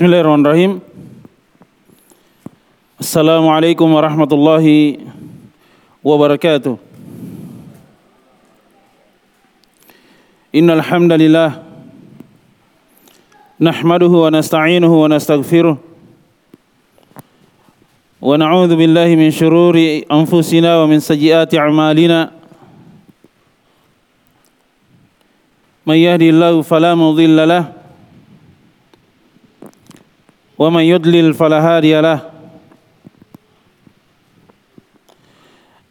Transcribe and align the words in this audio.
Bismillahirrahmanirrahim. 0.00 0.80
Assalamualaikum 2.96 3.84
warahmatullahi 3.84 5.04
wabarakatuh. 6.00 6.80
Innal 10.56 10.80
hamdalillah 10.80 11.60
nahmaduhu 13.60 14.24
wa 14.24 14.32
nasta'inuhu 14.32 15.04
wa 15.04 15.12
nastaghfiruh 15.12 15.76
wa 15.76 15.84
na'udzu 18.40 18.80
billahi 18.80 19.20
min 19.20 19.28
shururi 19.28 20.08
anfusina 20.08 20.80
wa 20.80 20.88
min 20.88 21.04
sayyiati 21.04 21.60
a'malina. 21.60 22.32
Man 25.84 26.00
yahdihillahu 26.00 26.64
fala 26.64 26.96
mudilla 26.96 27.44
lahu 27.44 27.79
ومن 30.60 30.84
يضلل 30.84 31.34
فلا 31.34 31.60
هادي 31.60 32.00
له. 32.00 32.20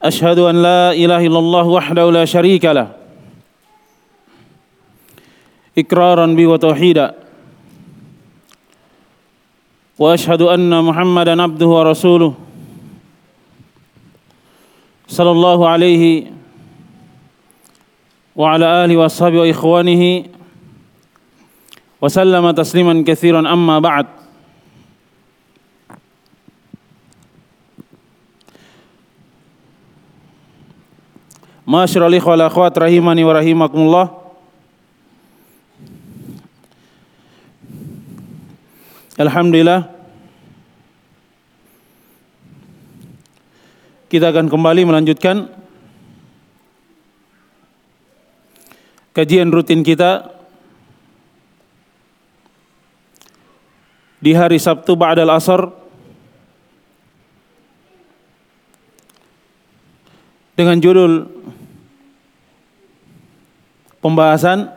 أشهد 0.04 0.40
أن 0.40 0.62
لا 0.62 0.94
إله 0.94 1.26
إلا 1.26 1.40
الله 1.40 1.66
وحده 1.68 2.12
لا 2.12 2.26
شريك 2.26 2.66
له. 2.66 2.94
إقرارا 5.78 6.26
به 6.26 6.48
وتوحيدا. 6.48 7.16
وأشهد 10.00 10.42
أن 10.42 10.84
محمدا 10.84 11.42
عبده 11.42 11.67
ورسوله. 11.67 12.34
صلى 15.08 15.31
الله 15.31 15.59
عليه 15.70 16.31
وعلى 18.36 18.86
آله 18.86 18.98
وأصحابه 18.98 19.40
وإخوانه 19.40 20.26
وسلم 22.02 22.52
تسليما 22.52 23.04
كثيرا 23.08 23.54
أما 23.54 23.80
بعد. 23.80 24.19
Masyarul 31.70 32.17
ikhwal 32.17 32.42
akhwat 32.42 32.73
rahimani 32.81 33.22
wa 33.22 33.34
rahimakumullah. 33.38 34.08
Alhamdulillah 39.22 39.86
kita 44.09 44.34
akan 44.34 44.50
kembali 44.50 44.81
melanjutkan 44.90 45.45
kajian 49.14 49.53
rutin 49.53 49.86
kita 49.86 50.25
di 54.17 54.34
hari 54.34 54.58
Sabtu 54.58 54.97
ba'dal 54.97 55.30
asar 55.30 55.70
dengan 60.58 60.81
judul 60.81 61.30
pembahasan 64.00 64.72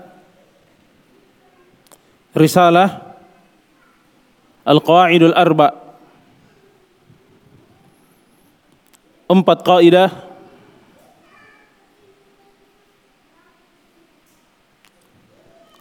risalah 2.35 3.17
Al-Qawaidul 4.63 5.35
Arba 5.35 5.75
empat 9.27 9.59
kaidah 9.65 10.11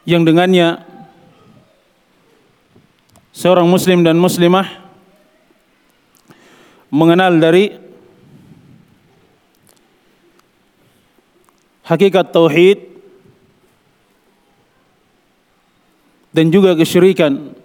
yang 0.08 0.26
dengannya 0.26 0.82
seorang 3.36 3.68
muslim 3.70 4.02
dan 4.02 4.18
muslimah 4.18 4.66
mengenal 6.92 7.38
dari 7.40 7.72
hakikat 11.88 12.32
tauhid 12.36 12.91
dan 16.32 16.52
juga 16.52 16.76
kesyirikan. 16.76 17.56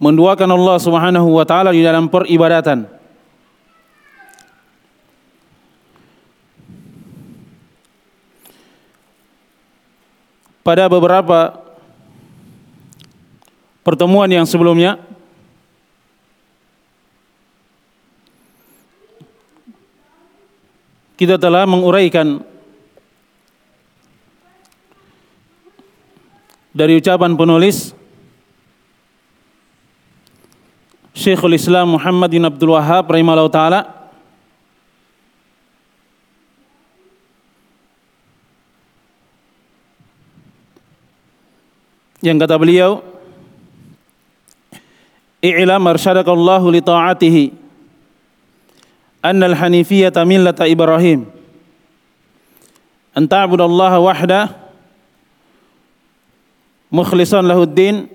Menduakan 0.00 0.48
Allah 0.56 0.76
Subhanahu 0.80 1.28
wa 1.36 1.44
taala 1.44 1.76
di 1.76 1.84
dalam 1.84 2.08
peribadatan. 2.08 2.88
Pada 10.64 10.88
beberapa 10.88 11.60
pertemuan 13.84 14.30
yang 14.30 14.48
sebelumnya 14.48 14.96
kita 21.20 21.36
telah 21.36 21.68
menguraikan 21.68 22.40
dari 26.70 26.98
ucapan 26.98 27.34
penulis 27.34 27.94
Syekhul 31.10 31.58
Islam 31.58 31.98
Muhammad 31.98 32.30
bin 32.30 32.46
Abdul 32.46 32.78
Wahab 32.78 33.10
rahimahullah 33.10 33.50
taala 33.50 33.80
yang 42.22 42.38
kata 42.38 42.54
beliau 42.54 43.02
i'lam 45.42 45.82
arsyadakallahu 45.88 46.68
li 46.68 46.80
ta'atihi 46.84 47.44
anna 49.24 49.50
al-hanifiyyata 49.50 50.22
millata 50.28 50.68
Ibrahim 50.68 51.26
an 53.16 53.24
ta'budallaha 53.26 53.98
wahda 53.98 54.59
mukhlishan 56.90 57.46
lahuddin 57.46 58.10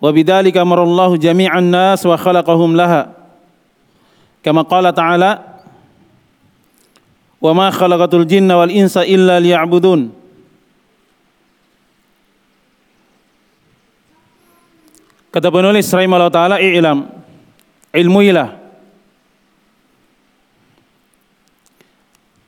wa 0.00 0.12
bidzalika 0.12 0.60
amarallahu 0.60 1.16
jami'an 1.16 1.64
nas 1.64 2.04
wa 2.04 2.16
khalaqahum 2.16 2.76
laha 2.76 3.12
kama 4.44 4.64
qala 4.68 4.92
ta'ala 4.92 5.60
wa 7.40 7.50
ma 7.56 7.72
khalaqatul 7.72 8.28
jinna 8.28 8.60
wal 8.60 8.70
insa 8.70 9.04
illa 9.08 9.40
liya'budun 9.40 10.24
Kata 15.34 15.50
penulis 15.50 15.90
rahimahullah 15.90 16.30
taala 16.30 16.56
i'lam 16.62 17.10
ilmuilah. 17.90 18.54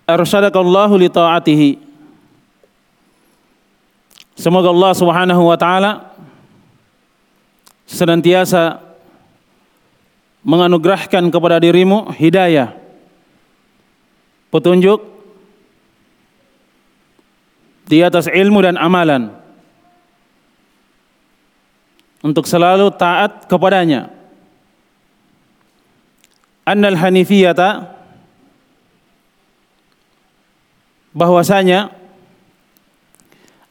Arsyadakallahu 0.06 0.94
li 0.94 1.10
ta'atihi 1.10 1.68
Semoga 4.36 4.68
Allah 4.68 4.92
Subhanahu 4.92 5.42
wa 5.48 5.56
taala 5.56 6.12
senantiasa 7.88 8.84
menganugerahkan 10.44 11.32
kepada 11.32 11.56
dirimu 11.56 12.12
hidayah 12.12 12.76
petunjuk 14.52 15.02
di 17.88 18.04
atas 18.04 18.28
ilmu 18.28 18.60
dan 18.60 18.76
amalan 18.76 19.32
untuk 22.20 22.44
selalu 22.44 22.90
taat 22.94 23.46
kepadanya. 23.46 24.10
Annal 26.66 26.98
hanifiyata 26.98 27.94
bahwasanya 31.14 31.94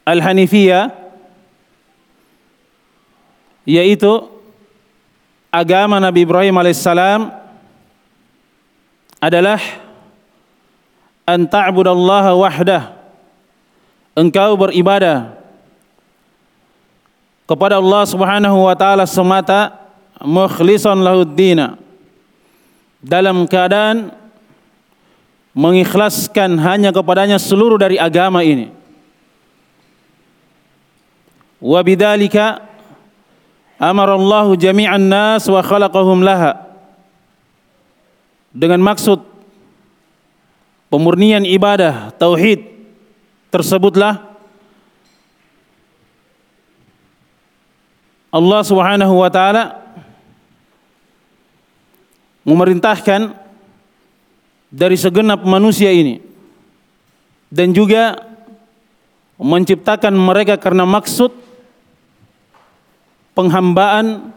Al-Hanifiyah 0.05 0.93
yaitu 3.65 4.29
agama 5.49 5.97
Nabi 5.97 6.21
Ibrahim 6.21 6.53
alaihissalam 6.53 7.33
adalah 9.17 9.57
an 11.25 11.49
ta'budallaha 11.49 12.37
wahdah. 12.37 12.83
Engkau 14.15 14.55
beribadah 14.55 15.35
kepada 17.49 17.81
Allah 17.81 18.03
Subhanahu 18.05 18.69
wa 18.69 18.75
taala 18.77 19.09
semata 19.09 19.73
mukhlishan 20.21 21.01
lahuddina. 21.01 21.81
Dalam 23.01 23.49
keadaan 23.49 24.13
mengikhlaskan 25.57 26.57
hanya 26.61 26.93
kepadanya 26.93 27.41
seluruh 27.41 27.81
dari 27.81 27.97
agama 27.97 28.45
ini 28.45 28.84
bidzalika 31.59 32.63
amara 33.79 34.15
Allah 34.15 34.47
jami'an 34.55 35.01
nas 35.01 35.47
wa 35.47 35.61
khalaqahum 35.63 36.23
dengan 38.55 38.79
maksud 38.79 39.19
pemurnian 40.87 41.43
ibadah 41.43 42.15
tauhid 42.15 42.63
tersebutlah 43.51 44.35
Allah 48.35 48.61
Subhanahu 48.67 49.15
wa 49.15 49.31
taala 49.31 49.79
memerintahkan 52.43 53.31
dari 54.69 54.99
segenap 54.99 55.39
manusia 55.47 55.87
ini. 55.87 56.19
Dan 57.47 57.71
juga 57.71 58.34
menciptakan 59.39 60.15
mereka 60.15 60.55
karena 60.55 60.87
maksud 60.87 61.31
penghambaan 63.35 64.31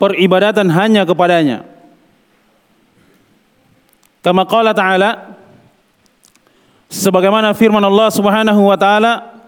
peribadatan 0.00 0.72
hanya 0.72 1.04
kepadanya. 1.04 1.66
Kama 4.24 4.48
qala 4.48 4.72
ta'ala 4.72 5.38
sebagaimana 6.88 7.52
firman 7.52 7.84
Allah 7.84 8.08
Subhanahu 8.08 8.62
wa 8.64 8.76
taala 8.80 9.44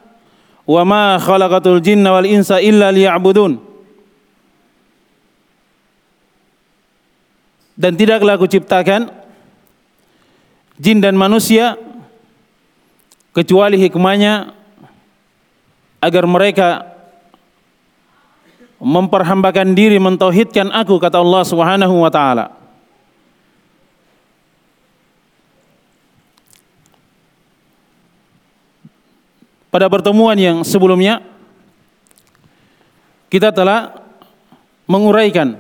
wa 0.69 0.83
ma 0.85 1.05
khalaqatul 1.19 1.81
jinna 1.81 2.15
wal 2.15 2.29
insa 2.29 2.61
illa 2.63 2.93
liya'budun 2.93 3.59
dan 7.81 7.97
tidaklah 7.97 8.37
aku 8.37 8.47
ciptakan 8.47 9.09
jin 10.77 11.01
dan 11.01 11.17
manusia 11.17 11.81
kecuali 13.31 13.79
hikmahnya 13.79 14.55
agar 16.01 16.25
mereka 16.27 16.69
memperhambakan 18.81 19.77
diri 19.77 20.01
mentauhidkan 20.01 20.73
aku 20.73 20.97
kata 20.97 21.21
Allah 21.21 21.43
Subhanahu 21.45 22.01
wa 22.01 22.09
taala. 22.09 22.57
Pada 29.71 29.87
pertemuan 29.87 30.35
yang 30.35 30.67
sebelumnya 30.67 31.23
kita 33.31 33.55
telah 33.55 34.03
menguraikan 34.91 35.55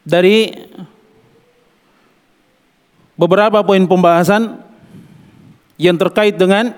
dari 0.00 0.48
beberapa 3.20 3.60
poin 3.60 3.84
pembahasan 3.84 4.71
yang 5.80 5.96
terkait 5.96 6.36
dengan 6.36 6.72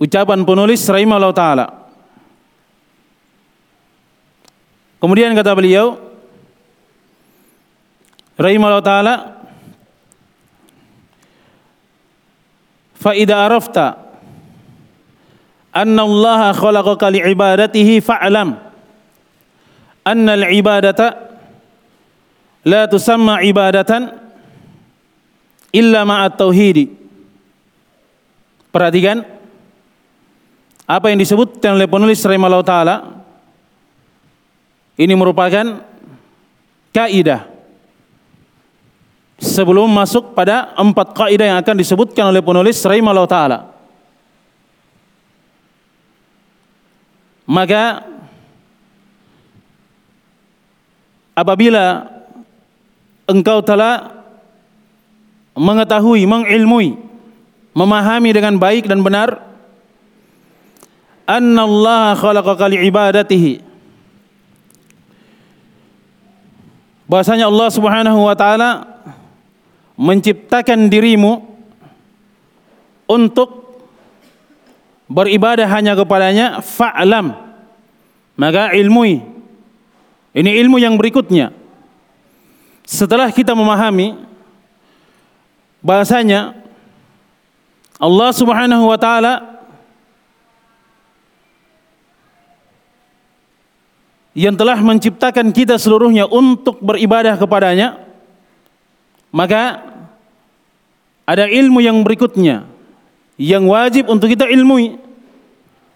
ucapan 0.00 0.42
penulis 0.42 0.82
rahimahullah 0.84 1.34
taala. 1.36 1.66
Kemudian 5.00 5.36
kata 5.36 5.52
beliau 5.52 6.00
rahimahullah 8.40 8.84
taala 8.84 9.14
fa 12.96 13.12
idza 13.12 13.36
arafta 13.36 13.86
anna 15.76 16.02
Allah 16.08 16.56
khalaqaka 16.56 17.12
li'ibadatihi 17.12 18.00
fa'lam 18.00 18.56
anna 20.08 20.32
al-ibadata 20.40 21.36
la 22.64 22.88
tusamma 22.88 23.44
ibadatan 23.44 24.08
illa 25.68 26.00
ma'at 26.08 26.40
tauhidi 26.40 27.03
perhatikan 28.74 29.22
apa 30.82 31.06
yang 31.14 31.22
disebutkan 31.22 31.78
oleh 31.78 31.86
penulis 31.86 32.18
rahimahullah 32.26 32.66
taala. 32.66 32.96
Ini 34.98 35.14
merupakan 35.14 35.86
kaidah 36.90 37.46
sebelum 39.38 39.86
masuk 39.90 40.34
pada 40.34 40.74
empat 40.74 41.14
kaidah 41.14 41.46
yang 41.54 41.58
akan 41.62 41.76
disebutkan 41.78 42.34
oleh 42.34 42.42
penulis 42.42 42.82
rahimahullah 42.82 43.30
taala. 43.30 43.58
Maka 47.46 48.02
apabila 51.36 52.08
engkau 53.28 53.60
telah 53.60 54.24
mengetahui, 55.54 56.24
mengilmui, 56.24 57.03
memahami 57.74 58.30
dengan 58.30 58.54
baik 58.56 58.86
dan 58.86 59.02
benar 59.02 59.42
annallaha 61.26 62.14
khalaqaka 62.16 62.70
li'ibadatihi 62.70 63.60
bahwasanya 67.10 67.50
Allah 67.50 67.68
Subhanahu 67.68 68.20
wa 68.24 68.34
taala 68.38 68.70
menciptakan 69.94 70.90
dirimu 70.90 71.44
untuk 73.04 73.78
beribadah 75.06 75.68
hanya 75.68 75.92
kepadanya 75.94 76.64
fa'lam. 76.64 77.36
Maka 78.34 78.74
ilmui 78.74 79.22
ini 80.34 80.50
ilmu 80.58 80.82
yang 80.82 80.98
berikutnya. 80.98 81.54
Setelah 82.84 83.30
kita 83.30 83.54
memahami 83.54 84.18
bahasanya 85.78 86.63
Allah 88.04 88.30
Subhanahu 88.36 88.84
wa 88.84 88.98
taala 89.00 89.34
yang 94.36 94.52
telah 94.52 94.76
menciptakan 94.76 95.48
kita 95.56 95.80
seluruhnya 95.80 96.28
untuk 96.28 96.84
beribadah 96.84 97.40
kepadanya 97.40 98.04
maka 99.32 99.80
ada 101.24 101.48
ilmu 101.48 101.80
yang 101.80 101.96
berikutnya 102.04 102.68
yang 103.40 103.66
wajib 103.66 104.06
untuk 104.06 104.30
kita 104.30 104.46
ilmui. 104.46 105.00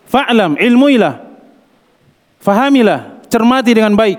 Fa'lam, 0.09 0.57
ilmuilah. 0.57 1.21
Fahamilah, 2.41 3.21
cermati 3.29 3.77
dengan 3.77 3.93
baik. 3.93 4.19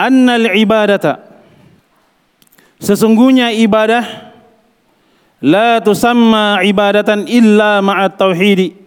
Annal 0.00 0.56
ibadata 0.56 1.22
Sesungguhnya 2.82 3.54
ibadah 3.54 4.31
la 5.42 5.82
tusamma 5.82 6.62
ibadatan 6.62 7.26
illa 7.26 7.82
ma'at 7.82 8.14
tauhidi. 8.16 8.78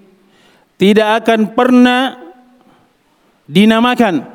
Tidak 0.76 1.08
akan 1.24 1.56
pernah 1.56 2.20
dinamakan 3.48 4.26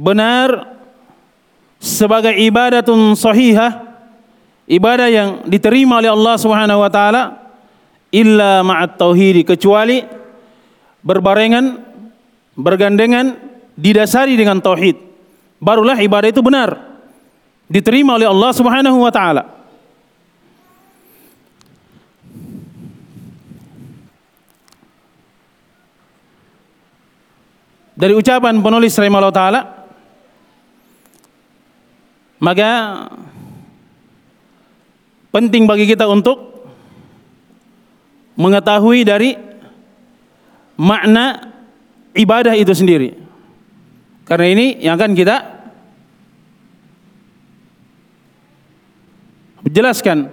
benar 0.00 0.78
sebagai 1.76 2.32
ibadatun 2.32 3.12
sahihah 3.12 3.90
ibadah 4.64 5.08
yang 5.12 5.28
diterima 5.44 6.00
oleh 6.00 6.08
Allah 6.08 6.36
Subhanahu 6.40 6.80
wa 6.80 6.88
taala 6.88 7.22
illa 8.08 8.64
ma'at 8.64 8.96
tauhid 8.96 9.44
kecuali 9.44 10.00
berbarengan 11.04 11.84
bergandengan 12.56 13.36
didasari 13.76 14.40
dengan 14.40 14.64
tauhid 14.64 14.96
barulah 15.60 16.00
ibadah 16.00 16.32
itu 16.32 16.40
benar 16.40 16.80
diterima 17.68 18.16
oleh 18.16 18.28
Allah 18.30 18.50
Subhanahu 18.56 19.04
wa 19.04 19.12
taala 19.12 19.59
dari 28.00 28.16
ucapan 28.16 28.64
penulis 28.64 28.96
rahimahullah 28.96 29.36
taala 29.36 29.60
maka 32.40 32.70
penting 35.28 35.68
bagi 35.68 35.84
kita 35.84 36.08
untuk 36.08 36.64
mengetahui 38.40 39.04
dari 39.04 39.36
makna 40.80 41.52
ibadah 42.16 42.56
itu 42.56 42.72
sendiri. 42.72 43.12
Karena 44.24 44.46
ini 44.48 44.66
yang 44.80 44.96
akan 44.96 45.12
kita 45.12 45.36
jelaskan. 49.68 50.32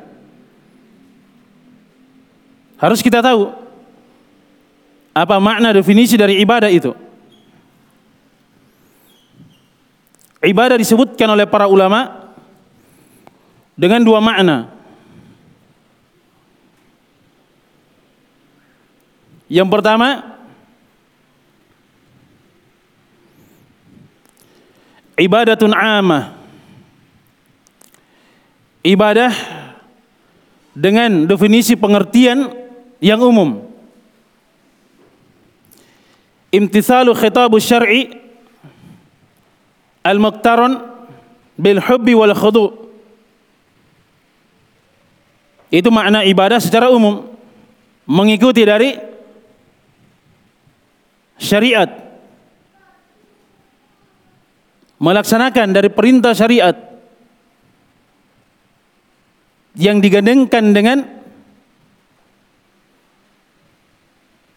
Harus 2.77 3.01
kita 3.01 3.19
tahu 3.25 3.51
apa 5.11 5.35
makna 5.41 5.73
definisi 5.73 6.15
dari 6.15 6.39
ibadah 6.39 6.69
itu. 6.69 6.93
Ibadah 10.37 10.77
disebutkan 10.77 11.33
oleh 11.33 11.49
para 11.49 11.65
ulama 11.65 12.29
dengan 13.73 14.01
dua 14.05 14.21
makna. 14.21 14.69
Yang 19.49 19.69
pertama 19.71 20.07
ibadatun 25.17 25.73
amah. 25.73 26.37
Ibadah 28.85 29.33
dengan 30.71 31.25
definisi 31.25 31.73
pengertian 31.73 32.53
yang 33.01 33.19
umum. 33.19 33.65
Imtithalu 36.53 37.11
khitabus 37.17 37.65
syar'i 37.65 38.26
al-muqtaran 40.03 40.81
bil 41.57 41.79
hubbi 41.81 42.13
wal 42.13 42.35
khudu. 42.35 42.65
Itu 45.73 45.91
makna 45.91 46.23
ibadah 46.23 46.61
secara 46.61 46.91
umum. 46.91 47.27
Mengikuti 48.07 48.63
dari 48.63 48.95
syariat 51.35 52.07
melaksanakan 54.97 55.77
dari 55.77 55.89
perintah 55.93 56.33
syariat 56.33 56.73
yang 59.77 60.01
digandengkan 60.01 60.73
dengan 60.73 61.05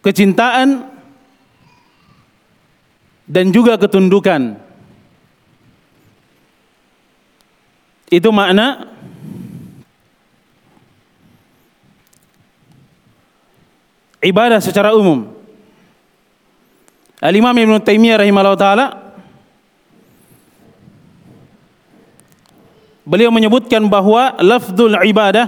kecintaan 0.01 0.89
dan 3.29 3.53
juga 3.53 3.77
ketundukan. 3.77 4.70
Itu 8.11 8.27
makna 8.35 8.91
ibadah 14.19 14.59
secara 14.59 14.91
umum. 14.91 15.31
Al-Imam 17.23 17.55
Ibn 17.55 17.79
Taimiyah 17.79 18.19
rahimahullah 18.19 18.59
taala 18.59 18.87
beliau 23.07 23.31
menyebutkan 23.31 23.87
bahwa 23.87 24.35
lafzul 24.43 24.91
ibadah 24.91 25.47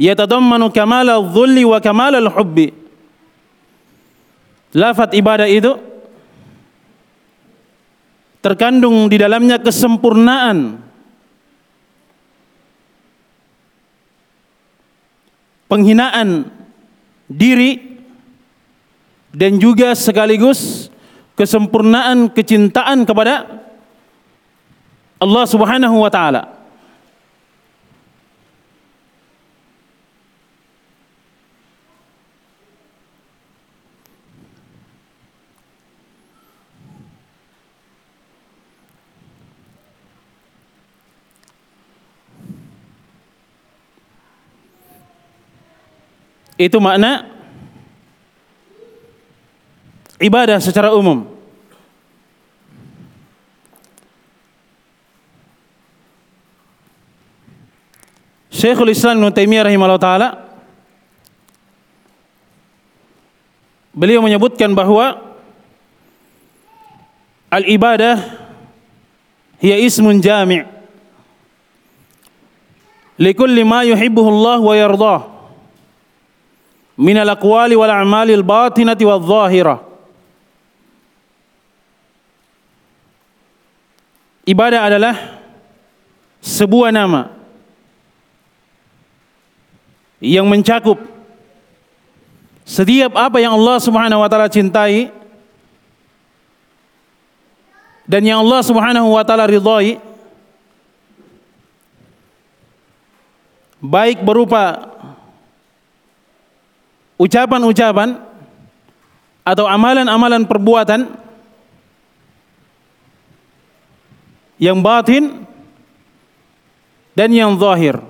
yatadammanu 0.00 0.72
kamal 0.72 1.04
al-dhulli 1.04 1.68
wa 1.68 1.78
kamal 1.84 2.16
al-hubbi. 2.16 2.72
Lafaz 4.72 5.12
ibadah 5.12 5.50
itu 5.50 5.76
terkandung 8.40 9.10
di 9.10 9.20
dalamnya 9.20 9.60
kesempurnaan 9.60 10.89
penghinaan 15.70 16.50
diri 17.30 18.02
dan 19.30 19.56
juga 19.62 19.94
sekaligus 19.94 20.90
kesempurnaan 21.38 22.28
kecintaan 22.34 23.06
kepada 23.06 23.46
Allah 25.22 25.44
Subhanahu 25.46 26.02
wa 26.02 26.10
taala. 26.10 26.59
Itu 46.60 46.76
makna 46.76 47.24
ibadah 50.20 50.60
secara 50.60 50.92
umum. 50.92 51.24
Syekhul 58.52 58.92
Islam 58.92 59.24
Ibn 59.24 59.32
Taimiyah 59.32 59.64
rahimahullah 59.72 59.96
taala 59.96 60.28
beliau 63.96 64.20
menyebutkan 64.20 64.76
bahwa 64.76 65.16
al 67.48 67.64
ibadah 67.64 68.20
hiya 69.64 69.80
ismun 69.80 70.20
jami' 70.20 70.60
likulli 73.16 73.64
ma 73.64 73.80
yuhibbuhu 73.80 74.28
Allah 74.28 74.60
wa 74.60 74.74
yardah 74.76 75.29
minal 77.00 77.32
aqwali 77.32 77.72
wal 77.80 77.88
a'malil 77.88 78.44
batinati 78.44 79.08
wal 79.08 79.24
zahirah. 79.24 79.80
Ibadah 84.44 84.80
adalah 84.84 85.16
sebuah 86.44 86.92
nama 86.92 87.32
yang 90.20 90.44
mencakup 90.44 91.00
setiap 92.68 93.16
apa 93.16 93.40
yang 93.40 93.56
Allah 93.56 93.80
Subhanahu 93.80 94.20
wa 94.20 94.28
taala 94.28 94.52
cintai 94.52 95.08
dan 98.04 98.20
yang 98.26 98.44
Allah 98.44 98.60
Subhanahu 98.60 99.16
wa 99.16 99.24
taala 99.24 99.48
ridhai 99.48 99.96
baik 103.80 104.20
berupa 104.20 104.89
ucapan-ucapan 107.20 108.16
atau 109.44 109.68
amalan-amalan 109.68 110.48
perbuatan 110.48 111.20
yang 114.56 114.80
batin 114.80 115.44
dan 117.12 117.28
yang 117.28 117.60
zahir. 117.60 118.00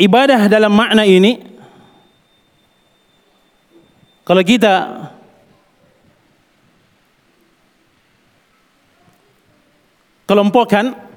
Ibadah 0.00 0.48
dalam 0.48 0.72
makna 0.72 1.04
ini 1.04 1.44
kalau 4.24 4.40
kita 4.40 5.04
kelompokkan 10.24 11.09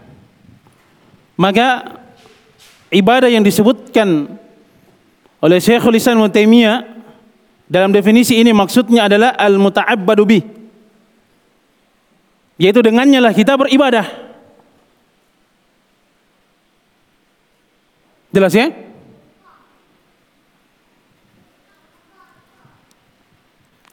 maka 1.43 1.99
ibadah 2.87 3.27
yang 3.27 3.43
disebutkan 3.43 4.31
oleh 5.43 5.59
Syekhul 5.59 5.99
Islam 5.99 6.23
Taimiyah 6.31 6.87
dalam 7.67 7.91
definisi 7.91 8.39
ini 8.39 8.55
maksudnya 8.55 9.11
adalah 9.11 9.35
al-muta'abbadu 9.35 10.23
bih. 10.23 10.43
Yaitu 12.55 12.79
dengannya 12.79 13.19
lah 13.19 13.35
kita 13.35 13.59
beribadah. 13.59 14.07
Jelas 18.31 18.55
ya? 18.55 18.71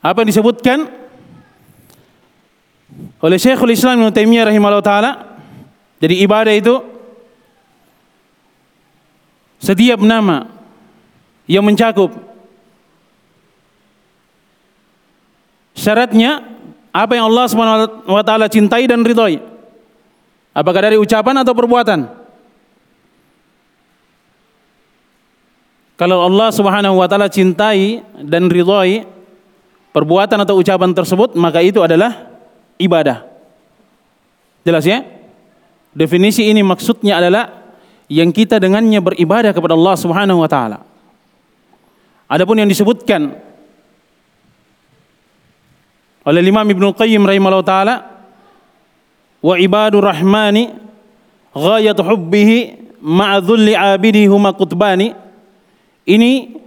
Apa 0.01 0.23
yang 0.23 0.31
disebutkan 0.31 0.79
oleh 3.19 3.39
Syekhul 3.43 3.75
Islam 3.75 4.07
Ibnu 4.07 4.15
Taimiyah 4.15 4.49
rahimahullah 4.49 4.87
taala 4.87 5.11
jadi 6.01 6.15
ibadah 6.25 6.55
itu 6.57 7.00
setiap 9.61 10.01
nama 10.01 10.49
yang 11.45 11.61
mencakup 11.61 12.11
syaratnya 15.77 16.43
apa 16.91 17.13
yang 17.15 17.31
Allah 17.31 18.25
taala 18.27 18.51
cintai 18.51 18.89
dan 18.91 19.05
ridhoi. 19.07 19.39
Apakah 20.51 20.81
dari 20.91 20.99
ucapan 20.99 21.45
atau 21.45 21.55
perbuatan? 21.55 22.01
Kalau 25.95 26.25
Allah 26.25 26.51
taala 27.07 27.29
cintai 27.31 28.03
dan 28.25 28.49
ridhoi 28.51 29.05
perbuatan 29.93 30.41
atau 30.43 30.59
ucapan 30.59 30.91
tersebut, 30.97 31.37
maka 31.39 31.61
itu 31.61 31.79
adalah 31.85 32.33
ibadah. 32.81 33.29
Jelas 34.65 34.85
ya? 34.89 35.05
Definisi 35.93 36.47
ini 36.47 36.63
maksudnya 36.63 37.19
adalah 37.19 37.60
yang 38.11 38.35
kita 38.35 38.59
dengannya 38.59 38.99
beribadah 38.99 39.55
kepada 39.55 39.79
Allah 39.79 39.95
Subhanahu 39.95 40.43
wa 40.43 40.51
taala. 40.51 40.83
Adapun 42.27 42.59
yang 42.59 42.67
disebutkan 42.67 43.39
oleh 46.27 46.41
Imam 46.43 46.67
Ibnu 46.67 46.91
Qayyim 46.91 47.23
rahimahullah 47.23 47.63
taala 47.63 47.97
wa 49.41 49.55
ibadur 49.57 50.05
rahmani 50.05 50.75
ghayat 51.55 51.97
hubbihi 51.97 52.59
ma'a 52.99 53.39
dhulli 53.41 53.73
abidi 53.79 54.27
huma 54.29 54.53
qutbani 54.53 55.17
ini 56.05 56.61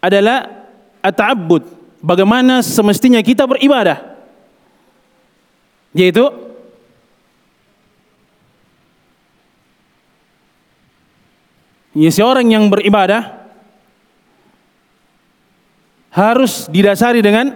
adalah 0.00 0.48
at-ta'abbud 1.04 1.62
bagaimana 2.02 2.64
semestinya 2.64 3.20
kita 3.22 3.46
beribadah 3.46 4.00
yaitu 5.94 6.49
Ya, 11.90 12.10
seorang 12.10 12.46
yang 12.46 12.70
beribadah 12.70 13.40
harus 16.10 16.70
didasari 16.70 17.18
dengan 17.18 17.54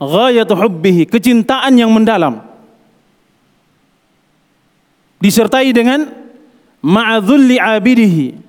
ghayatu 0.00 0.56
hubbihi, 0.56 1.04
kecintaan 1.04 1.76
yang 1.76 1.92
mendalam. 1.92 2.40
Disertai 5.20 5.68
dengan 5.76 6.08
ma'adzulli 6.80 7.60
abidihi. 7.60 8.48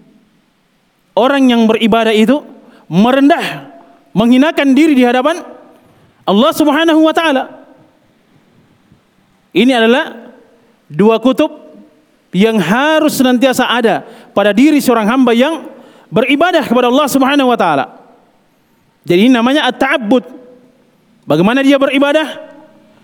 Orang 1.11 1.51
yang 1.51 1.67
beribadah 1.67 2.15
itu 2.15 2.39
merendah, 2.87 3.67
menghinakan 4.15 4.71
diri 4.71 4.95
di 4.95 5.03
hadapan 5.03 5.43
Allah 6.23 6.51
Subhanahu 6.55 7.03
wa 7.03 7.11
taala. 7.11 7.67
Ini 9.51 9.75
adalah 9.75 10.31
dua 10.87 11.19
kutub 11.19 11.70
yang 12.31 12.55
harus 12.59 13.19
senantiasa 13.19 13.67
ada 13.67 14.07
pada 14.31 14.55
diri 14.55 14.79
seorang 14.79 15.07
hamba 15.07 15.35
yang 15.35 15.67
beribadah 16.07 16.63
kepada 16.63 16.87
Allah 16.87 17.07
Subhanahu 17.07 17.51
wa 17.51 17.59
taala. 17.59 17.85
Jadi 19.03 19.27
ini 19.27 19.31
namanya 19.33 19.67
at-ta'abbud. 19.67 20.23
Bagaimana 21.27 21.63
dia 21.63 21.79
beribadah? 21.79 22.51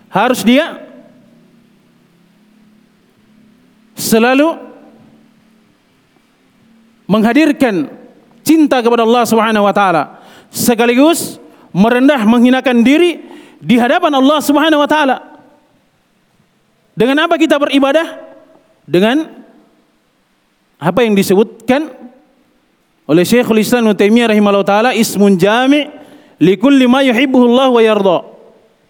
Harus 0.08 0.40
dia 0.40 0.80
selalu 3.98 4.56
menghadirkan 7.04 7.92
cinta 8.44 8.80
kepada 8.80 9.04
Allah 9.04 9.24
Subhanahu 9.28 9.64
wa 9.68 9.74
taala 9.76 10.24
sekaligus 10.48 11.36
merendah 11.76 12.24
menghinakan 12.24 12.80
diri 12.80 13.20
di 13.60 13.76
hadapan 13.76 14.12
Allah 14.16 14.38
Subhanahu 14.40 14.80
wa 14.80 14.88
taala. 14.88 15.16
Dengan 16.96 17.28
apa 17.28 17.36
kita 17.36 17.60
beribadah? 17.60 18.27
Dengan 18.88 19.28
apa 20.80 21.04
yang 21.04 21.12
disebutkan 21.12 21.92
oleh 23.04 23.24
Syekhul 23.28 23.60
Islam 23.60 23.84
Ibnu 23.84 23.96
Taimiyah 24.00 24.32
rahimahullah 24.32 24.64
taala 24.64 24.90
ismun 24.96 25.36
jami' 25.36 25.84
li 26.40 26.54
kulli 26.56 26.88
ma 26.88 27.04
wa 27.04 27.80
yarda. 27.84 28.18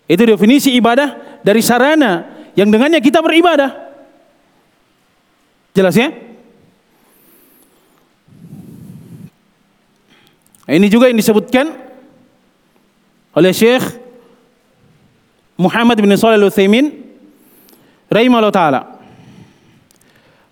Itu 0.06 0.22
definisi 0.22 0.74
ibadah 0.78 1.42
dari 1.42 1.60
sarana 1.60 2.26
yang 2.54 2.70
dengannya 2.70 3.02
kita 3.02 3.18
beribadah. 3.18 3.74
Jelas 5.74 5.94
ya? 5.94 6.10
Ini 10.68 10.86
juga 10.92 11.08
yang 11.08 11.16
disebutkan 11.16 11.72
oleh 13.32 13.52
Syekh 13.56 13.96
Muhammad 15.56 15.96
bin 15.96 16.12
Shalih 16.12 16.36
Al-Utsaimin 16.36 16.92
rahimahullah 18.12 18.52
taala. 18.52 18.97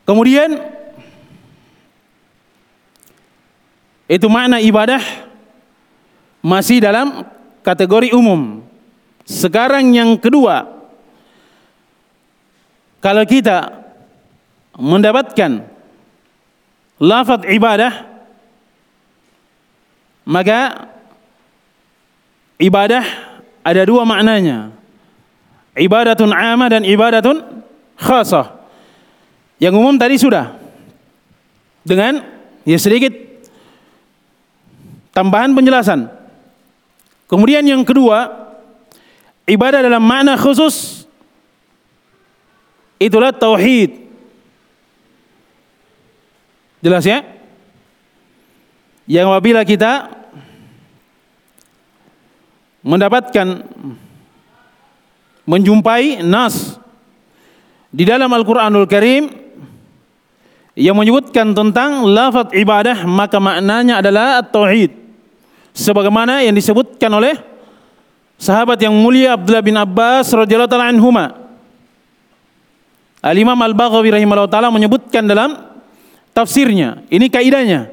Kemudian 0.07 0.55
itu 4.07 4.27
makna 4.31 4.63
ibadah 4.63 5.03
masih 6.39 6.79
dalam 6.79 7.27
kategori 7.67 8.15
umum. 8.15 8.63
Sekarang 9.27 9.91
yang 9.91 10.15
kedua, 10.15 10.63
kalau 13.03 13.27
kita 13.27 13.83
mendapatkan 14.79 15.67
lafaz 17.03 17.43
ibadah 17.51 18.07
maka 20.27 20.91
ibadah 22.59 23.05
ada 23.63 23.83
dua 23.87 24.03
maknanya. 24.03 24.75
Ibadatun 25.77 26.35
amah 26.35 26.69
dan 26.71 26.83
ibadatun 26.83 27.63
khasah. 27.95 28.66
Yang 29.57 29.75
umum 29.81 29.97
tadi 29.97 30.21
sudah. 30.21 30.53
Dengan 31.87 32.21
ya 32.67 32.77
sedikit 32.77 33.15
tambahan 35.17 35.57
penjelasan. 35.57 36.13
Kemudian 37.27 37.65
yang 37.65 37.83
kedua, 37.83 38.29
ibadah 39.49 39.81
dalam 39.81 40.05
makna 40.05 40.37
khusus 40.37 41.09
itulah 43.01 43.33
tauhid. 43.33 44.07
Jelas 46.85 47.03
ya? 47.09 47.25
Yang 49.09 49.27
apabila 49.33 49.63
kita 49.65 50.13
mendapatkan 52.87 53.67
menjumpai 55.47 56.23
nas 56.27 56.79
di 57.91 58.03
dalam 58.07 58.31
Al-Qur'anul 58.31 58.87
Karim 58.87 59.46
yang 60.77 60.93
menyebutkan 60.93 61.57
tentang 61.57 62.05
lafaz 62.05 62.53
ibadah 62.53 63.09
maka 63.09 63.41
maknanya 63.41 64.05
adalah 64.05 64.45
tauhid. 64.45 64.93
Sebagaimana 65.73 66.45
yang 66.45 66.53
disebutkan 66.53 67.09
oleh 67.09 67.37
sahabat 68.37 68.77
yang 68.85 68.93
mulia 68.93 69.41
Abdullah 69.41 69.65
bin 69.65 69.77
Abbas 69.77 70.29
radhiyallahu 70.37 70.69
taala 70.69 70.93
anhuma. 70.93 71.33
Al-Imam 73.25 73.57
Al-Baghawi 73.57 74.13
rahimahullah 74.13 74.53
taala 74.53 74.69
menyebutkan 74.69 75.25
dalam 75.25 75.57
tafsirnya. 76.37 77.03
Ini 77.09 77.27
kaidahnya. 77.33 77.89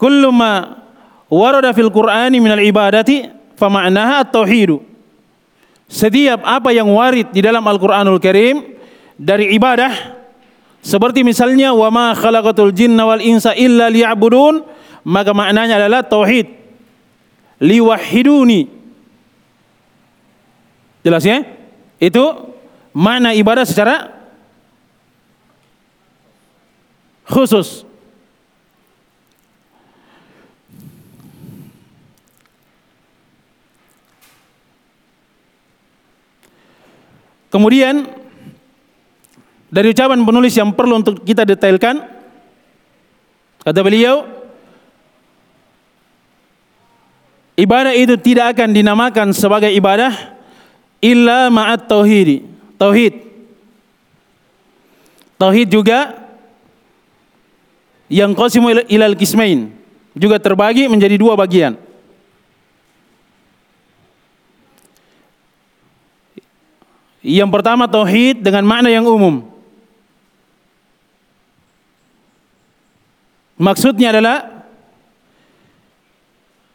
Kullu 0.00 0.32
ma 0.32 0.80
warada 1.28 1.76
fil 1.76 1.92
Qur'ani 1.92 2.40
minal 2.40 2.64
ibadati 2.64 3.28
fama'naha 3.60 4.24
at-tauhidu. 4.24 4.80
Setiap 5.88 6.40
apa 6.44 6.72
yang 6.72 6.88
warid 6.88 7.32
di 7.32 7.44
dalam 7.44 7.64
Al-Qur'anul 7.64 8.20
Karim 8.20 8.64
dari 9.16 9.52
ibadah 9.56 10.17
seperti 10.88 11.20
misalnya 11.20 11.76
wa 11.76 11.92
ma 11.92 12.16
khalaqatul 12.16 12.72
jinna 12.72 13.04
wal 13.04 13.20
insa 13.20 13.52
illa 13.52 13.92
liya'budun 13.92 14.64
maka 15.04 15.36
maknanya 15.36 15.76
adalah 15.84 16.00
tauhid. 16.00 16.48
Liwahiduni. 17.60 18.70
Jelas 21.04 21.24
ya? 21.28 21.44
Itu 22.00 22.54
makna 22.96 23.36
ibadah 23.36 23.68
secara 23.68 24.16
khusus. 27.28 27.84
Kemudian 37.48 38.17
dari 39.68 39.92
ucapan 39.92 40.24
penulis 40.24 40.54
yang 40.56 40.72
perlu 40.72 41.04
untuk 41.04 41.20
kita 41.24 41.44
detailkan 41.44 42.00
kata 43.64 43.80
beliau 43.84 44.24
ibadah 47.58 47.92
itu 47.92 48.14
tidak 48.16 48.56
akan 48.56 48.72
dinamakan 48.72 49.34
sebagai 49.34 49.68
ibadah 49.74 50.38
illa 51.02 51.50
ma'at 51.50 51.90
tauhid. 51.90 52.46
Tauhid. 52.78 53.14
Tauhid 55.38 55.68
juga 55.70 56.14
yang 58.08 58.32
qasimu 58.32 58.86
ilal 58.88 59.14
kismain 59.18 59.74
juga 60.14 60.38
terbagi 60.38 60.86
menjadi 60.86 61.18
dua 61.18 61.34
bagian. 61.34 61.74
Yang 67.18 67.50
pertama 67.50 67.90
tauhid 67.90 68.40
dengan 68.40 68.62
makna 68.62 68.88
yang 68.88 69.04
umum. 69.04 69.57
Maksudnya 73.58 74.14
adalah 74.14 74.64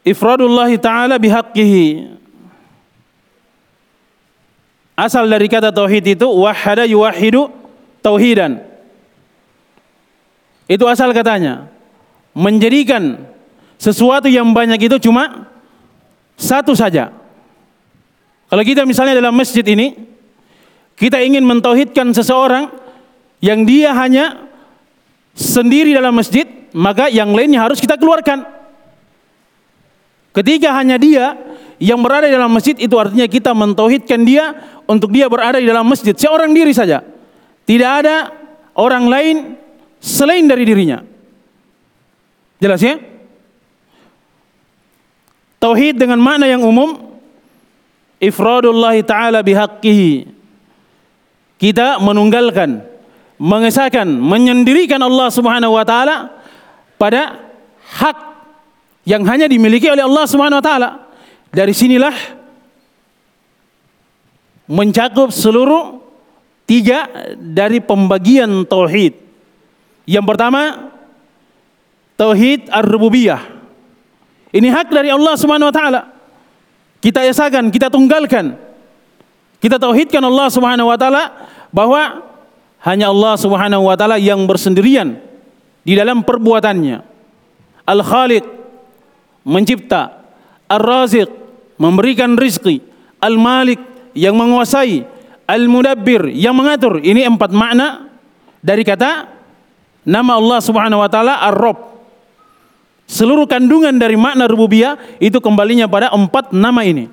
ifradullah 0.04 0.68
taala 0.76 1.16
bihaqqihi. 1.16 2.12
Asal 4.94 5.26
dari 5.26 5.50
kata 5.50 5.74
tauhid 5.74 6.14
itu 6.14 6.28
wahada 6.28 6.86
yuwahidu 6.86 7.50
tauhidan. 7.98 8.62
Itu 10.70 10.86
asal 10.86 11.10
katanya. 11.10 11.66
Menjadikan 12.36 13.26
sesuatu 13.80 14.30
yang 14.30 14.54
banyak 14.54 14.86
itu 14.86 14.96
cuma 15.08 15.50
satu 16.38 16.76
saja. 16.78 17.10
Kalau 18.50 18.62
kita 18.62 18.86
misalnya 18.86 19.18
dalam 19.18 19.34
masjid 19.34 19.66
ini 19.66 19.98
kita 20.94 21.18
ingin 21.18 21.42
mentauhidkan 21.42 22.14
seseorang 22.14 22.70
yang 23.42 23.66
dia 23.66 23.90
hanya 23.98 24.46
sendiri 25.34 25.92
dalam 25.92 26.14
masjid, 26.14 26.46
maka 26.72 27.10
yang 27.10 27.34
lainnya 27.34 27.60
harus 27.62 27.82
kita 27.82 27.98
keluarkan. 27.98 28.46
Ketika 30.34 30.74
hanya 30.74 30.98
dia 30.98 31.38
yang 31.78 32.02
berada 32.02 32.26
di 32.26 32.34
dalam 32.34 32.50
masjid 32.50 32.74
itu 32.74 32.94
artinya 32.98 33.26
kita 33.26 33.54
mentauhidkan 33.54 34.22
dia 34.26 34.54
untuk 34.86 35.14
dia 35.14 35.30
berada 35.30 35.62
di 35.62 35.66
dalam 35.66 35.86
masjid 35.86 36.14
seorang 36.14 36.50
diri 36.50 36.74
saja. 36.74 37.02
Tidak 37.66 37.90
ada 38.02 38.34
orang 38.74 39.06
lain 39.06 39.36
selain 40.02 40.46
dari 40.46 40.66
dirinya. 40.66 41.02
Jelas 42.58 42.82
ya? 42.82 42.98
Tauhid 45.62 45.96
dengan 45.96 46.18
makna 46.18 46.50
yang 46.50 46.60
umum 46.66 47.14
ifradullah 48.20 48.94
taala 49.06 49.40
bihaqqihi 49.40 50.34
kita 51.64 51.96
menunggalkan, 52.02 52.84
mengesahkan, 53.44 54.08
menyendirikan 54.08 54.96
Allah 55.04 55.28
Subhanahu 55.28 55.76
wa 55.76 55.84
taala 55.84 56.32
pada 56.96 57.44
hak 58.00 58.18
yang 59.04 59.20
hanya 59.28 59.44
dimiliki 59.44 59.84
oleh 59.92 60.00
Allah 60.00 60.24
Subhanahu 60.24 60.64
wa 60.64 60.64
taala. 60.64 60.90
Dari 61.52 61.76
sinilah 61.76 62.16
mencakup 64.64 65.28
seluruh 65.28 66.00
tiga 66.64 67.04
dari 67.36 67.84
pembagian 67.84 68.64
tauhid. 68.64 69.12
Yang 70.08 70.24
pertama 70.24 70.88
tauhid 72.16 72.72
ar-rububiyah. 72.72 73.44
Ini 74.56 74.68
hak 74.72 74.88
dari 74.88 75.12
Allah 75.12 75.34
Subhanahu 75.36 75.68
wa 75.68 75.76
taala. 75.76 76.02
Kita 77.04 77.20
esakan, 77.20 77.68
kita 77.68 77.92
tunggalkan. 77.92 78.56
Kita 79.60 79.76
tauhidkan 79.76 80.24
Allah 80.24 80.48
Subhanahu 80.48 80.88
wa 80.88 80.96
taala 80.96 81.28
bahwa 81.68 82.33
hanya 82.84 83.08
Allah 83.08 83.34
Subhanahu 83.40 83.88
wa 83.88 83.96
taala 83.96 84.20
yang 84.20 84.44
bersendirian 84.44 85.16
di 85.84 85.96
dalam 85.96 86.20
perbuatannya. 86.20 87.00
Al-Khaliq 87.84 88.44
mencipta, 89.44 90.24
Ar-Raziq 90.68 91.28
memberikan 91.80 92.36
rizki, 92.36 92.80
Al-Malik 93.20 93.80
yang 94.16 94.36
menguasai, 94.36 95.04
Al-Mudabbir 95.44 96.32
yang 96.32 96.56
mengatur. 96.56 97.00
Ini 97.00 97.28
empat 97.28 97.52
makna 97.52 98.08
dari 98.64 98.80
kata 98.84 99.28
nama 100.04 100.36
Allah 100.36 100.60
Subhanahu 100.60 101.00
wa 101.00 101.08
taala 101.08 101.40
Ar-Rabb. 101.40 101.92
Seluruh 103.04 103.44
kandungan 103.44 103.96
dari 104.00 104.16
makna 104.16 104.48
rububiyah 104.48 104.96
itu 105.20 105.36
kembalinya 105.40 105.84
pada 105.84 106.08
empat 106.08 106.56
nama 106.56 106.80
ini. 106.88 107.12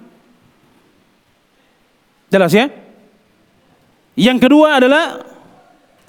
Jelas 2.31 2.55
ya? 2.55 2.71
Yang 4.15 4.47
kedua 4.47 4.79
adalah 4.79 5.30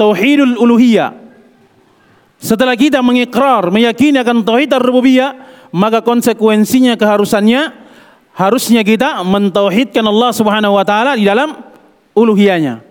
tauhidul 0.03 0.59
uluhiyah. 0.59 1.15
Setelah 2.43 2.75
kita 2.75 2.99
mengikrar, 2.99 3.71
meyakini 3.71 4.19
akan 4.19 4.43
tauhid 4.43 4.75
rububiyah, 4.75 5.39
maka 5.71 6.03
konsekuensinya 6.03 6.99
keharusannya 6.99 7.71
harusnya 8.35 8.83
kita 8.83 9.23
mentauhidkan 9.23 10.03
Allah 10.03 10.35
Subhanahu 10.35 10.75
wa 10.75 10.83
taala 10.83 11.15
di 11.15 11.23
dalam 11.23 11.55
uluhiyahnya. 12.19 12.83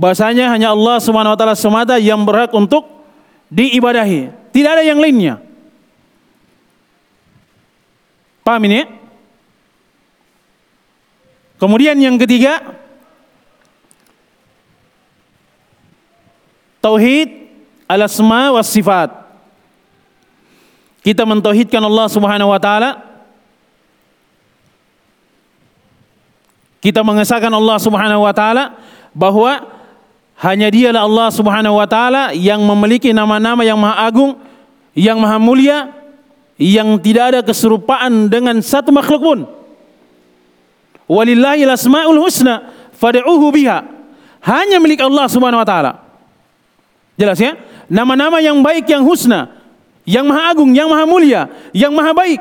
Bahasanya 0.00 0.48
hanya 0.48 0.72
Allah 0.72 0.96
Subhanahu 1.04 1.36
wa 1.36 1.38
taala 1.38 1.52
semata 1.52 2.00
yang 2.00 2.24
berhak 2.24 2.48
untuk 2.56 2.88
diibadahi, 3.52 4.32
tidak 4.56 4.80
ada 4.80 4.84
yang 4.88 4.96
lainnya. 4.96 5.36
Paham 8.40 8.64
ini? 8.72 8.88
Kemudian 11.60 11.94
yang 12.00 12.16
ketiga, 12.16 12.81
tauhid 16.82 17.48
al-asma 17.86 18.50
was 18.52 18.66
sifat. 18.68 19.14
Kita 21.02 21.22
mentauhidkan 21.26 21.82
Allah 21.82 22.06
Subhanahu 22.10 22.50
wa 22.50 22.60
taala. 22.62 22.90
Kita 26.82 27.06
mengesahkan 27.06 27.50
Allah 27.50 27.78
Subhanahu 27.78 28.26
wa 28.26 28.34
taala 28.34 28.74
bahwa 29.14 29.66
hanya 30.42 30.66
Dialah 30.70 31.06
Allah 31.06 31.28
Subhanahu 31.30 31.78
wa 31.78 31.86
taala 31.86 32.34
yang 32.34 32.58
memiliki 32.62 33.14
nama-nama 33.14 33.62
yang 33.62 33.78
maha 33.78 34.10
agung, 34.10 34.34
yang 34.94 35.18
maha 35.22 35.38
mulia, 35.38 35.94
yang 36.58 36.98
tidak 36.98 37.34
ada 37.34 37.40
keserupaan 37.46 38.26
dengan 38.26 38.58
satu 38.58 38.90
makhluk 38.90 39.22
pun. 39.22 39.38
Walillahil 41.06 41.70
asmaul 41.70 42.18
husna 42.18 42.70
fad'uhu 42.98 43.50
biha. 43.54 43.86
Hanya 44.42 44.82
milik 44.82 45.02
Allah 45.02 45.26
Subhanahu 45.30 45.62
wa 45.62 45.66
taala. 45.66 46.11
Jelas 47.22 47.38
ya? 47.38 47.54
nama-nama 47.92 48.40
yang 48.40 48.58
baik 48.64 48.88
yang 48.88 49.04
husna, 49.04 49.52
yang 50.08 50.24
maha 50.24 50.56
agung, 50.56 50.72
yang 50.72 50.88
maha 50.88 51.04
mulia, 51.04 51.46
yang 51.76 51.92
maha 51.92 52.16
baik. 52.16 52.40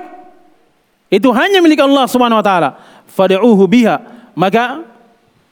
Itu 1.12 1.28
hanya 1.36 1.60
milik 1.60 1.84
Allah 1.84 2.08
Subhanahu 2.08 2.40
wa 2.40 2.46
taala. 2.46 2.70
Fad'uhu 3.12 3.68
biha. 3.68 4.00
Maka 4.32 4.82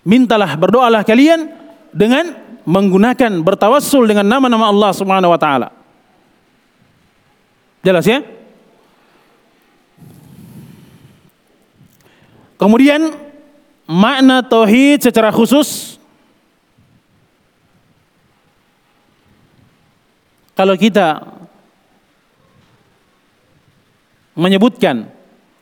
mintalah 0.08 0.56
berdoalah 0.56 1.04
kalian 1.04 1.52
dengan 1.92 2.32
menggunakan 2.64 3.44
bertawassul 3.44 4.08
dengan 4.08 4.24
nama-nama 4.24 4.72
Allah 4.72 4.92
Subhanahu 4.96 5.36
wa 5.36 5.38
taala. 5.38 5.68
Jelas 7.84 8.08
ya? 8.08 8.24
Kemudian 12.56 13.12
makna 13.84 14.44
tauhid 14.44 15.04
secara 15.04 15.32
khusus 15.32 15.99
kalau 20.60 20.76
kita 20.76 21.24
menyebutkan 24.36 25.08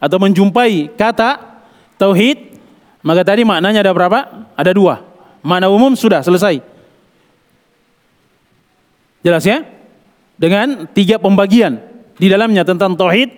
atau 0.01 0.17
menjumpai 0.17 0.89
kata 0.97 1.62
tauhid, 2.01 2.57
maka 3.05 3.21
tadi 3.21 3.45
maknanya 3.45 3.86
ada 3.86 3.93
berapa? 3.93 4.49
Ada 4.57 4.73
dua. 4.73 5.05
Makna 5.45 5.69
umum 5.69 5.93
sudah 5.93 6.25
selesai. 6.25 6.65
Jelas 9.21 9.45
ya? 9.45 9.62
Dengan 10.33 10.89
tiga 10.89 11.21
pembagian 11.21 11.77
di 12.17 12.25
dalamnya 12.33 12.65
tentang 12.65 12.97
tauhid, 12.97 13.38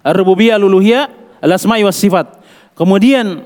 ar-rububiyah, 0.00 0.56
al-uluhiyah, 0.56 1.36
al-asma'i 1.44 1.84
was 1.84 2.00
sifat. 2.00 2.32
Kemudian 2.80 3.44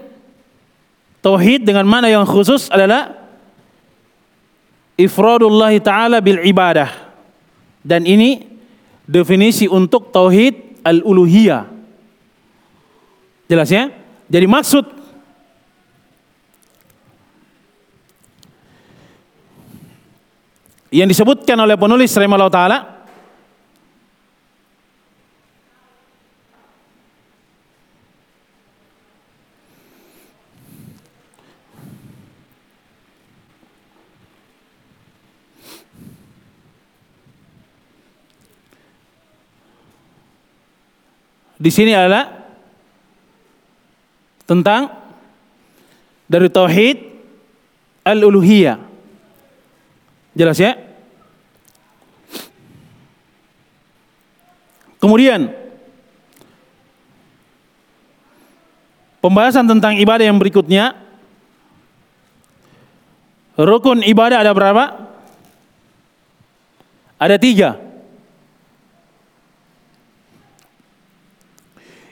tauhid 1.26 1.66
dengan 1.66 1.90
makna 1.90 2.06
yang 2.06 2.22
khusus 2.22 2.70
adalah 2.70 3.18
ifradullah 4.94 5.74
taala 5.82 6.22
bil 6.22 6.38
ibadah 6.46 7.07
dan 7.88 8.04
ini 8.04 8.44
definisi 9.08 9.64
untuk 9.64 10.12
tauhid 10.12 10.84
al-uluhiyah. 10.84 11.64
Jelas 13.48 13.72
ya? 13.72 13.88
Jadi 14.28 14.44
maksud 14.44 14.84
yang 20.92 21.08
disebutkan 21.08 21.56
oleh 21.56 21.80
penulis 21.80 22.12
rahimahullah 22.12 22.52
taala 22.52 22.97
di 41.58 41.70
sini 41.74 41.90
adalah 41.90 42.30
tentang 44.46 44.86
dari 46.30 46.46
tauhid 46.46 46.96
al-uluhiyah. 48.06 48.78
Jelas 50.38 50.56
ya? 50.62 50.78
Kemudian 55.02 55.50
pembahasan 59.18 59.66
tentang 59.66 59.98
ibadah 59.98 60.26
yang 60.26 60.38
berikutnya 60.38 60.94
rukun 63.58 64.06
ibadah 64.06 64.46
ada 64.46 64.54
berapa? 64.54 64.84
Ada 67.18 67.34
tiga. 67.34 67.87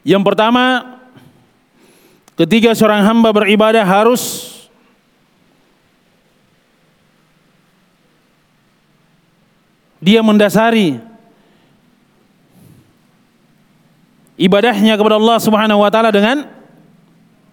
Yang 0.06 0.22
pertama, 0.22 1.02
ketika 2.38 2.70
seorang 2.78 3.02
hamba 3.02 3.34
beribadah 3.34 3.82
harus 3.82 4.54
dia 9.98 10.22
mendasari 10.22 11.02
ibadahnya 14.38 14.94
kepada 14.94 15.18
Allah 15.18 15.38
Subhanahu 15.42 15.82
wa 15.82 15.90
taala 15.90 16.14
dengan 16.14 16.46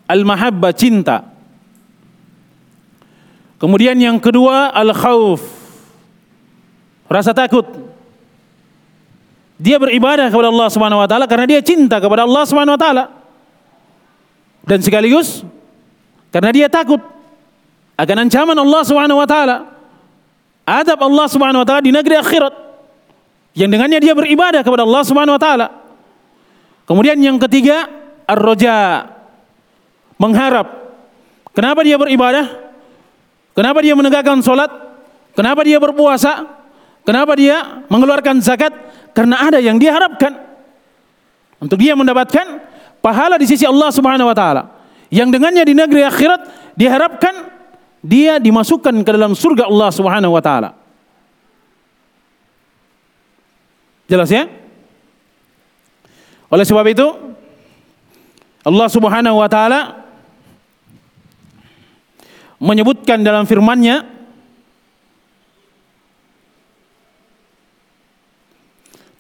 al-mahabbah 0.06 0.78
cinta. 0.78 1.26
Kemudian 3.58 3.98
yang 3.98 4.22
kedua 4.22 4.70
al-khauf. 4.70 5.42
Rasa 7.10 7.34
takut. 7.34 7.66
Dia 9.64 9.80
beribadah 9.80 10.28
kepada 10.28 10.52
Allah 10.52 10.68
Subhanahu 10.68 11.00
wa 11.00 11.08
taala 11.08 11.24
karena 11.24 11.48
dia 11.48 11.64
cinta 11.64 12.04
kepada 12.04 12.28
Allah 12.28 12.44
Subhanahu 12.44 12.76
wa 12.76 12.82
taala. 12.84 13.04
Dan 14.68 14.84
sekaligus 14.84 15.48
karena 16.36 16.52
dia 16.52 16.68
takut 16.68 17.00
akan 17.96 18.28
ancaman 18.28 18.60
Allah 18.60 18.82
Subhanahu 18.84 19.24
wa 19.24 19.28
taala. 19.28 19.72
Adab 20.68 21.00
Allah 21.08 21.28
Subhanahu 21.32 21.64
wa 21.64 21.68
taala 21.68 21.80
di 21.80 21.96
negeri 21.96 22.20
akhirat 22.20 22.54
yang 23.56 23.72
dengannya 23.72 24.04
dia 24.04 24.12
beribadah 24.12 24.68
kepada 24.68 24.84
Allah 24.84 25.04
Subhanahu 25.08 25.40
wa 25.40 25.42
taala. 25.42 25.68
Kemudian 26.84 27.16
yang 27.24 27.40
ketiga, 27.40 27.88
ar-raja. 28.28 29.08
Mengharap. 30.20 30.68
Kenapa 31.56 31.88
dia 31.88 31.96
beribadah? 31.96 32.52
Kenapa 33.56 33.80
dia 33.80 33.96
menegakkan 33.96 34.44
salat? 34.44 34.72
Kenapa 35.40 35.64
dia 35.64 35.80
berpuasa? 35.80 36.44
Kenapa 37.08 37.38
dia 37.40 37.86
mengeluarkan 37.88 38.44
zakat? 38.44 38.74
Karena 39.14 39.50
ada 39.50 39.62
yang 39.62 39.78
dia 39.78 39.94
harapkan. 39.94 40.34
Untuk 41.62 41.80
dia 41.80 41.96
mendapatkan 41.96 42.60
pahala 43.00 43.40
di 43.40 43.48
sisi 43.48 43.64
Allah 43.64 43.94
Subhanahu 43.94 44.28
wa 44.28 44.36
taala. 44.36 44.74
Yang 45.14 45.38
dengannya 45.40 45.64
di 45.64 45.74
negeri 45.78 46.02
akhirat 46.04 46.42
diharapkan 46.76 47.54
dia 48.04 48.42
dimasukkan 48.42 48.92
ke 49.06 49.12
dalam 49.14 49.32
surga 49.38 49.70
Allah 49.70 49.90
Subhanahu 49.94 50.34
wa 50.36 50.44
taala. 50.44 50.76
Jelas 54.12 54.28
ya? 54.28 54.50
Oleh 56.52 56.66
sebab 56.68 56.86
itu 56.92 57.08
Allah 58.62 58.88
Subhanahu 58.92 59.40
wa 59.40 59.50
taala 59.50 60.04
menyebutkan 62.62 63.20
dalam 63.24 63.44
firman-Nya 63.44 64.13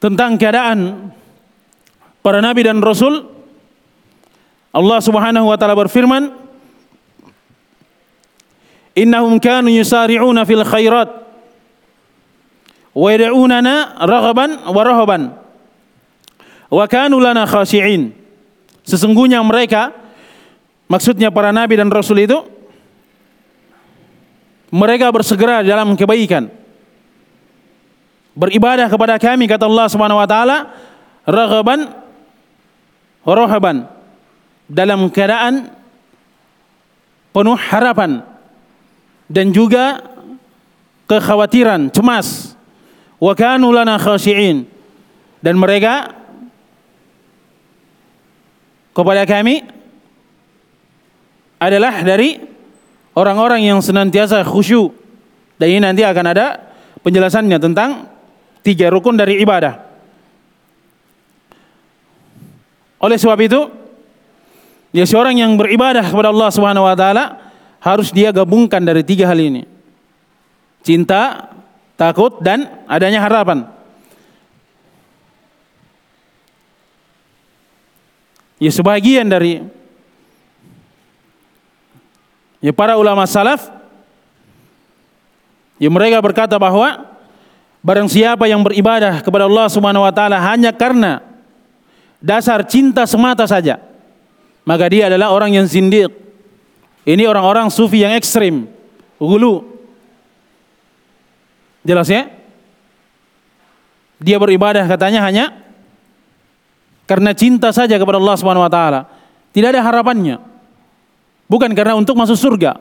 tentang 0.03 0.35
keadaan 0.35 1.07
para 2.19 2.43
nabi 2.43 2.67
dan 2.67 2.83
rasul. 2.83 3.31
Allah 4.75 4.99
Subhanahu 4.99 5.47
wa 5.47 5.55
taala 5.55 5.79
berfirman 5.79 6.43
Innahum 8.93 9.41
kanu 9.41 9.73
yusari'una 9.73 10.45
fil 10.45 10.61
khairat 10.61 11.09
wa 12.93 13.09
yad'unana 13.09 14.05
raghaban 14.05 14.69
wa 14.69 14.81
rahaban 14.85 15.21
wa 16.69 16.85
kanu 16.85 17.17
lana 17.17 17.47
khashi'in. 17.49 18.13
Sesungguhnya 18.85 19.41
mereka 19.41 19.95
maksudnya 20.91 21.33
para 21.33 21.49
nabi 21.49 21.79
dan 21.79 21.89
rasul 21.89 22.21
itu 22.21 22.37
mereka 24.69 25.09
bersegera 25.09 25.65
dalam 25.65 25.97
kebaikan 25.97 26.62
beribadah 28.33 28.89
kepada 28.89 29.17
kami 29.21 29.45
kata 29.45 29.65
Allah 29.69 29.87
Subhanahu 29.89 30.21
wa 30.21 30.27
taala 30.29 30.57
raghaban 31.25 31.89
wa 33.23 33.33
rahaban 33.33 33.87
dalam 34.67 35.07
keadaan 35.13 35.69
penuh 37.33 37.57
harapan 37.57 38.21
dan 39.33 39.49
juga 39.49 40.13
kekhawatiran, 41.09 41.89
cemas. 41.89 42.53
Wa 43.17 43.33
kanu 43.33 43.71
lana 43.73 43.97
khashi'in. 43.97 44.67
Dan 45.43 45.59
mereka 45.59 46.13
kepada 48.95 49.27
kami 49.27 49.65
adalah 51.59 52.03
dari 52.03 52.39
orang-orang 53.15 53.67
yang 53.67 53.79
senantiasa 53.81 54.43
khusyuk. 54.45 54.95
Dan 55.59 55.67
ini 55.73 55.79
nanti 55.83 56.03
akan 56.03 56.25
ada 56.29 56.59
penjelasannya 57.03 57.57
tentang 57.59 58.12
tiga 58.63 58.89
rukun 58.89 59.19
dari 59.19 59.43
ibadah. 59.43 59.83
Oleh 63.03 63.19
sebab 63.19 63.35
itu, 63.43 63.67
ya 64.95 65.03
seorang 65.03 65.35
yang 65.35 65.59
beribadah 65.59 66.07
kepada 66.07 66.31
Allah 66.31 66.49
Subhanahu 66.49 66.87
wa 66.87 66.95
taala 66.95 67.51
harus 67.83 68.15
dia 68.15 68.31
gabungkan 68.31 68.79
dari 68.79 69.03
tiga 69.03 69.27
hal 69.27 69.35
ini. 69.35 69.67
Cinta, 70.79 71.51
takut 71.99 72.39
dan 72.39 72.71
adanya 72.87 73.19
harapan. 73.19 73.67
Ya 78.63 78.71
sebagian 78.71 79.27
dari 79.27 79.59
ya 82.63 82.71
para 82.71 82.95
ulama 82.95 83.27
salaf 83.27 83.67
ya 85.75 85.91
mereka 85.91 86.23
berkata 86.23 86.55
bahwa 86.55 87.12
barang 87.83 88.07
siapa 88.07 88.47
yang 88.47 88.63
beribadah 88.63 89.19
kepada 89.19 89.45
Allah 89.45 89.67
Subhanahu 89.67 90.07
wa 90.07 90.13
taala 90.15 90.39
hanya 90.39 90.71
karena 90.71 91.19
dasar 92.23 92.63
cinta 92.63 93.03
semata 93.03 93.43
saja 93.43 93.93
maka 94.63 94.87
dia 94.87 95.11
adalah 95.11 95.31
orang 95.31 95.59
yang 95.59 95.67
zindiq. 95.67 96.09
Ini 97.03 97.27
orang-orang 97.27 97.67
sufi 97.67 97.99
yang 97.99 98.15
ekstrim 98.15 98.63
hulu 99.19 99.67
jelas 101.83 102.07
ya? 102.07 102.31
Dia 104.23 104.39
beribadah 104.39 104.87
katanya 104.87 105.19
hanya 105.27 105.51
karena 107.03 107.35
cinta 107.35 107.75
saja 107.75 107.99
kepada 107.99 108.15
Allah 108.15 108.39
Subhanahu 108.39 108.63
wa 108.63 108.71
taala. 108.71 109.11
Tidak 109.51 109.67
ada 109.67 109.83
harapannya. 109.83 110.39
Bukan 111.51 111.75
karena 111.75 111.99
untuk 111.99 112.15
masuk 112.15 112.39
surga. 112.39 112.79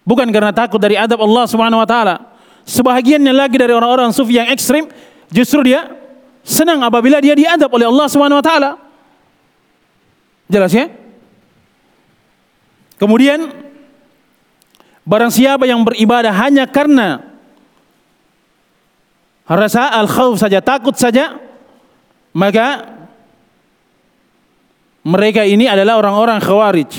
Bukan 0.00 0.32
karena 0.32 0.48
takut 0.56 0.80
dari 0.80 0.96
adab 0.96 1.20
Allah 1.20 1.44
Subhanahu 1.44 1.84
wa 1.84 1.88
taala 1.88 2.24
sebahagiannya 2.68 3.32
lagi 3.34 3.56
dari 3.56 3.72
orang-orang 3.74 4.10
sufi 4.10 4.36
yang 4.38 4.48
ekstrim 4.48 4.88
justru 5.32 5.64
dia 5.66 5.88
senang 6.42 6.80
apabila 6.82 7.20
dia 7.20 7.36
diadab 7.36 7.68
oleh 7.70 7.86
Allah 7.86 8.06
Subhanahu 8.08 8.40
wa 8.40 8.46
taala 8.46 8.70
Jelas 10.50 10.74
ya? 10.74 10.90
Kemudian 12.98 13.54
barang 15.06 15.30
siapa 15.30 15.64
yang 15.64 15.86
beribadah 15.86 16.34
hanya 16.34 16.66
karena 16.66 17.22
rasa 19.46 19.94
al-khauf 19.94 20.42
saja, 20.42 20.58
takut 20.58 20.98
saja, 20.98 21.38
maka 22.34 22.98
mereka 25.06 25.46
ini 25.46 25.70
adalah 25.70 25.96
orang-orang 26.02 26.42
khawarij. 26.42 26.92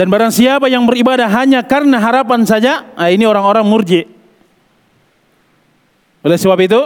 Dan 0.00 0.08
barang 0.08 0.32
siapa 0.32 0.64
yang 0.72 0.88
beribadah 0.88 1.28
hanya 1.28 1.60
karena 1.60 2.00
harapan 2.00 2.48
saja, 2.48 2.88
nah 2.96 3.12
ini 3.12 3.28
orang-orang 3.28 3.68
murji. 3.68 4.08
Oleh 6.24 6.40
sebab 6.40 6.56
itu, 6.56 6.80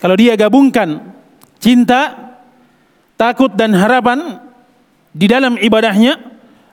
kalau 0.00 0.16
dia 0.16 0.32
gabungkan 0.40 1.12
cinta, 1.60 2.32
takut 3.20 3.52
dan 3.52 3.76
harapan 3.76 4.40
di 5.12 5.28
dalam 5.28 5.60
ibadahnya, 5.60 6.16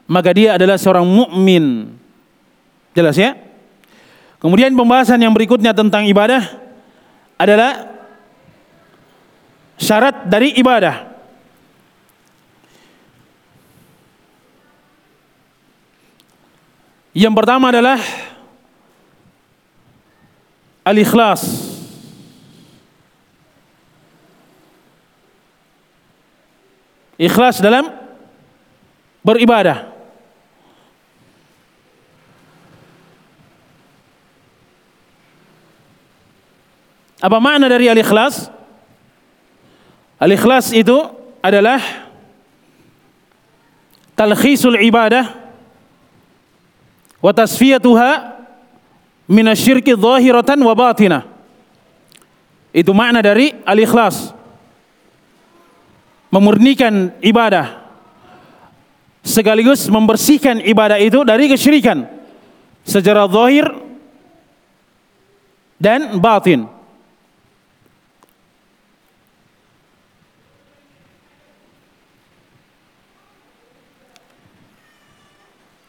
maka 0.08 0.32
dia 0.32 0.56
adalah 0.56 0.80
seorang 0.80 1.04
mukmin. 1.04 1.92
Jelas 2.96 3.20
ya? 3.20 3.36
Kemudian 4.40 4.72
pembahasan 4.72 5.20
yang 5.20 5.36
berikutnya 5.36 5.76
tentang 5.76 6.08
ibadah 6.08 6.48
adalah 7.36 7.92
syarat 9.76 10.32
dari 10.32 10.56
ibadah. 10.56 11.11
Yang 17.12 17.34
pertama 17.36 17.76
adalah 17.76 18.00
al-ikhlas. 20.88 21.72
ikhlas 27.22 27.62
dalam 27.62 27.86
beribadah. 29.22 29.94
Apa 37.22 37.38
makna 37.38 37.70
dari 37.70 37.86
al-ikhlas? 37.86 38.50
Al-ikhlas 40.18 40.74
itu 40.74 40.98
adalah 41.46 41.78
talkhisul 44.18 44.82
ibadah 44.82 45.41
wa 47.22 47.32
tasfiyatuha 47.32 48.42
min 49.30 49.46
asyirki 49.48 49.94
zahiratan 49.96 50.60
wa. 50.66 51.24
Itu 52.72 52.92
makna 52.96 53.22
dari 53.22 53.56
al-ikhlas 53.64 54.34
memurnikan 56.32 57.12
ibadah 57.20 57.84
sekaligus 59.22 59.86
membersihkan 59.92 60.64
ibadah 60.66 60.98
itu 60.98 61.22
dari 61.22 61.52
kesyirikan 61.52 62.08
secara 62.82 63.30
zahir 63.30 63.68
dan 65.78 66.18
batin. 66.18 66.81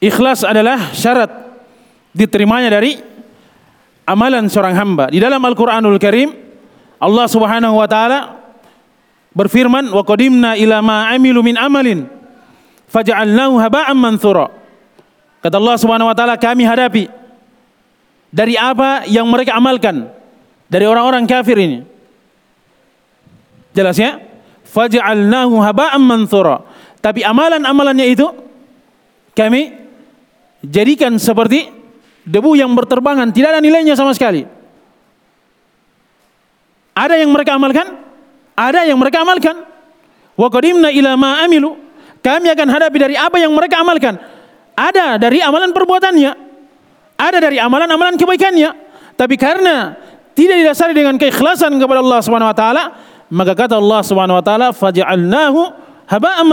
Ikhlas 0.02 0.42
adalah 0.42 0.90
syarat 0.90 1.30
diterimanya 2.10 2.74
dari 2.74 2.98
amalan 4.02 4.50
seorang 4.50 4.74
hamba. 4.74 5.06
Di 5.14 5.22
dalam 5.22 5.38
Al-Qur'anul 5.38 6.02
Karim 6.02 6.34
Allah 6.98 7.26
Subhanahu 7.30 7.78
wa 7.78 7.86
taala 7.86 8.42
berfirman 9.30 9.94
wa 9.94 10.02
qadimna 10.02 10.58
ila 10.58 10.82
ma 10.82 11.10
amilu 11.10 11.42
min 11.42 11.54
amalin 11.54 12.06
faj'alnahu 12.90 13.58
haba'an 13.58 13.96
kata 15.42 15.56
Allah 15.58 15.76
Subhanahu 15.78 16.10
wa 16.10 16.16
taala 16.18 16.34
kami 16.38 16.62
hadapi 16.62 17.06
dari 18.30 18.54
apa 18.58 19.06
yang 19.06 19.26
mereka 19.30 19.54
amalkan 19.54 20.10
dari 20.66 20.88
orang-orang 20.88 21.26
kafir 21.30 21.58
ini. 21.58 21.78
Jelas 23.70 23.96
ya? 23.96 24.18
Faj'alnahu 24.66 25.62
haba'an 25.62 26.02
manthura 26.02 26.66
tapi 27.02 27.26
amalan-amalannya 27.26 28.06
itu 28.10 28.30
kami 29.34 29.81
jadikan 30.62 31.18
seperti 31.18 31.68
debu 32.22 32.54
yang 32.54 32.70
berterbangan 32.72 33.34
tidak 33.34 33.58
ada 33.58 33.60
nilainya 33.60 33.98
sama 33.98 34.14
sekali 34.14 34.46
ada 36.92 37.14
yang 37.18 37.30
mereka 37.34 37.58
amalkan 37.58 38.02
ada 38.56 38.84
yang 38.84 39.00
mereka 39.00 39.24
amalkan. 39.24 39.64
Wa 40.36 40.48
qadimna 40.52 40.92
ila 40.92 41.16
ma 41.16 41.30
amilu. 41.44 41.76
Kami 42.22 42.46
akan 42.54 42.68
hadapi 42.70 42.96
dari 43.00 43.14
apa 43.18 43.36
yang 43.40 43.50
mereka 43.50 43.82
amalkan. 43.82 44.14
Ada 44.78 45.18
dari 45.18 45.42
amalan 45.42 45.74
perbuatannya. 45.74 46.32
Ada 47.18 47.38
dari 47.42 47.58
amalan-amalan 47.58 48.14
kebaikannya. 48.14 48.70
Tapi 49.18 49.34
karena 49.36 49.98
tidak 50.32 50.56
didasari 50.64 50.94
dengan 50.96 51.18
keikhlasan 51.18 51.76
kepada 51.76 52.00
Allah 52.00 52.20
Subhanahu 52.24 52.50
wa 52.50 52.56
taala, 52.56 52.84
maka 53.28 53.52
kata 53.52 53.76
Allah 53.76 54.00
Subhanahu 54.00 54.38
wa 54.40 54.44
taala 54.44 54.68
faj'alnahu 54.72 55.60
haba'an. 56.08 56.48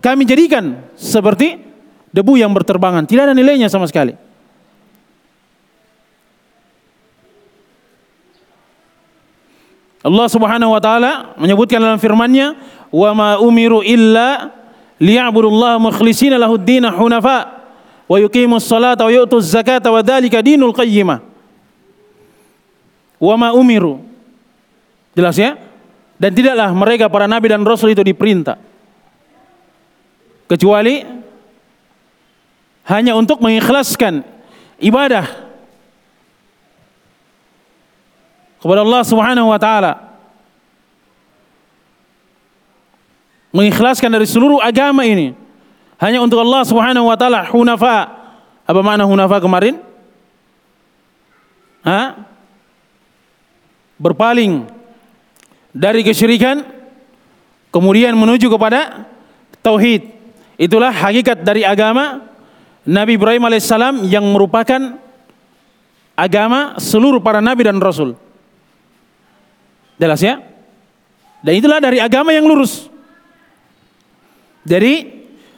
Kami 0.00 0.22
jadikan 0.22 0.86
seperti 0.94 1.65
debu 2.16 2.40
yang 2.40 2.48
berterbangan, 2.56 3.04
tidak 3.04 3.28
ada 3.28 3.36
nilainya 3.36 3.68
sama 3.68 3.84
sekali. 3.84 4.16
Allah 10.00 10.26
Subhanahu 10.30 10.72
wa 10.72 10.80
taala 10.80 11.34
menyebutkan 11.36 11.82
dalam 11.82 11.98
firman-Nya, 11.98 12.54
"Wa 12.94 13.10
ma 13.12 13.36
umiru 13.42 13.82
illa 13.82 14.54
liya'budullaha 15.02 15.82
mukhlishina 15.82 16.38
lahud-din 16.38 16.86
hunafa 16.88 17.66
wa 18.06 18.16
yuqimus 18.22 18.64
salata 18.64 19.02
wa 19.02 19.10
yu'tuz 19.10 19.50
zakata 19.50 19.90
wa 19.90 20.00
dzalika 20.00 20.40
dinul 20.40 20.72
qayyimah." 20.72 21.20
Wa 23.18 23.34
ma 23.34 23.50
umiru. 23.50 23.98
Jelas 25.18 25.34
ya? 25.36 25.58
Dan 26.16 26.32
tidaklah 26.32 26.70
mereka 26.70 27.10
para 27.10 27.26
nabi 27.26 27.50
dan 27.50 27.66
rasul 27.66 27.92
itu 27.92 28.00
diperintah 28.00 28.56
kecuali 30.46 31.02
hanya 32.86 33.18
untuk 33.18 33.42
mengikhlaskan 33.42 34.22
ibadah 34.78 35.26
kepada 38.62 38.80
Allah 38.86 39.02
Subhanahu 39.02 39.50
wa 39.50 39.58
taala. 39.58 39.92
Mengikhlaskan 43.50 44.10
dari 44.12 44.26
seluruh 44.28 44.60
agama 44.62 45.02
ini 45.02 45.34
hanya 45.98 46.22
untuk 46.22 46.38
Allah 46.42 46.62
Subhanahu 46.62 47.10
wa 47.10 47.16
taala 47.18 47.42
hunafa. 47.50 48.10
Apa 48.66 48.80
makna 48.82 49.06
hunafa 49.06 49.38
kemarin? 49.38 49.78
Ha? 51.86 52.26
Berpaling 53.96 54.66
dari 55.70 56.02
kesyirikan 56.02 56.66
kemudian 57.70 58.14
menuju 58.14 58.50
kepada 58.50 59.06
tauhid. 59.62 60.10
Itulah 60.58 60.90
hakikat 60.90 61.46
dari 61.46 61.62
agama 61.62 62.35
Nabi 62.86 63.18
Ibrahim 63.18 63.42
alaihissalam 63.50 64.06
yang 64.06 64.22
merupakan 64.30 64.78
agama 66.14 66.78
seluruh 66.78 67.18
para 67.18 67.42
nabi 67.42 67.66
dan 67.66 67.82
rasul. 67.82 68.14
Jelas 69.98 70.22
ya? 70.22 70.38
Dan 71.42 71.52
itulah 71.58 71.82
dari 71.82 71.98
agama 71.98 72.30
yang 72.30 72.46
lurus. 72.46 72.86
Jadi 74.62 75.14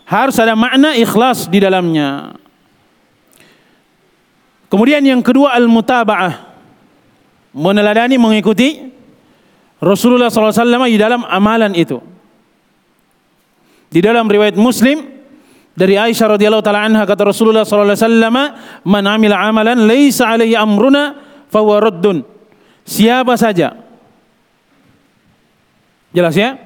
harus 0.08 0.36
ada 0.40 0.56
makna 0.56 0.96
ikhlas 0.96 1.52
di 1.52 1.60
dalamnya. 1.60 2.32
Kemudian 4.68 5.00
yang 5.04 5.20
kedua 5.24 5.56
al-mutaba'ah. 5.56 6.48
Meneladani 7.56 8.20
mengikuti 8.20 8.92
Rasulullah 9.80 10.28
SAW 10.28 10.84
di 10.84 11.00
dalam 11.00 11.24
amalan 11.24 11.72
itu. 11.72 12.00
Di 13.88 14.04
dalam 14.04 14.28
riwayat 14.28 14.56
Muslim 14.60 15.17
dari 15.78 15.94
Aisyah 15.94 16.34
radhiyallahu 16.34 16.64
taala 16.66 16.82
anha 16.82 17.06
kata 17.06 17.30
Rasulullah 17.30 17.62
sallallahu 17.62 17.94
alaihi 17.94 18.02
wasallam, 18.02 18.36
"Man 18.82 19.04
'amila 19.06 19.38
amalan 19.38 19.86
laisa 19.86 20.26
alaihi 20.26 20.58
amruna 20.58 21.14
fahuwa 21.46 21.78
raddun." 21.78 22.26
Siapa 22.82 23.38
saja 23.38 23.88
Jelas 26.08 26.34
ya? 26.34 26.56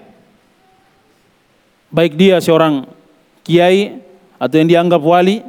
Baik 1.93 2.15
dia 2.15 2.39
seorang 2.39 2.89
kiai 3.43 4.01
atau 4.39 4.55
yang 4.57 4.71
dianggap 4.71 5.03
wali 5.03 5.43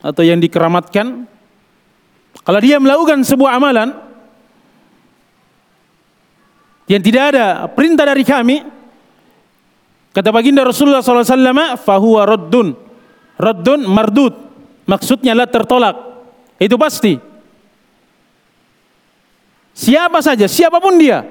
atau 0.00 0.24
yang 0.24 0.40
dikeramatkan 0.40 1.28
kalau 2.42 2.60
dia 2.60 2.76
melakukan 2.82 3.22
sebuah 3.22 3.56
amalan 3.56 3.94
yang 6.90 7.00
tidak 7.00 7.36
ada 7.36 7.68
perintah 7.70 8.04
dari 8.04 8.24
kami 8.26 8.73
kata 10.14 10.30
baginda 10.30 10.62
Rasulullah 10.62 11.02
SAW 11.02 11.74
fahuwa 11.82 12.22
raddun. 12.22 12.78
Raddun 13.34 13.84
mardud. 13.90 14.34
Maksudnya 14.86 15.34
lah 15.34 15.50
tertolak. 15.50 15.98
Itu 16.62 16.78
pasti. 16.78 17.18
Siapa 19.74 20.22
saja 20.22 20.46
siapa 20.46 20.78
pun 20.78 20.94
dia. 21.02 21.26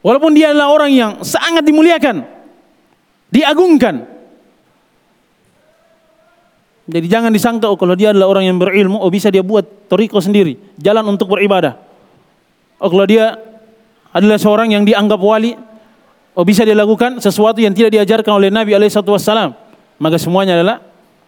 Walaupun 0.00 0.32
dia 0.32 0.56
adalah 0.56 0.72
orang 0.72 0.90
yang 0.96 1.10
sangat 1.20 1.60
dimuliakan, 1.60 2.24
diagungkan. 3.28 4.08
Jadi 6.90 7.06
jangan 7.06 7.30
disangka 7.30 7.68
oh 7.68 7.76
kalau 7.76 7.92
dia 7.92 8.16
adalah 8.16 8.32
orang 8.32 8.48
yang 8.48 8.56
berilmu, 8.56 8.96
oh 8.96 9.12
bisa 9.12 9.28
dia 9.28 9.44
buat 9.44 9.92
toriko 9.92 10.16
sendiri, 10.18 10.56
jalan 10.80 11.04
untuk 11.14 11.28
beribadah. 11.36 11.76
Oh 12.80 12.88
kalau 12.88 13.04
dia 13.04 13.36
adalah 14.10 14.40
seorang 14.40 14.72
yang 14.72 14.88
dianggap 14.88 15.20
wali, 15.20 15.54
oh 16.34 16.44
bisa 16.46 16.62
dia 16.66 16.76
lakukan 16.76 17.18
sesuatu 17.18 17.58
yang 17.58 17.74
tidak 17.74 17.94
diajarkan 17.96 18.32
oleh 18.36 18.48
Nabi 18.48 18.76
Alaihissalam. 18.76 19.50
Maka 20.00 20.16
semuanya 20.16 20.56
adalah 20.56 20.80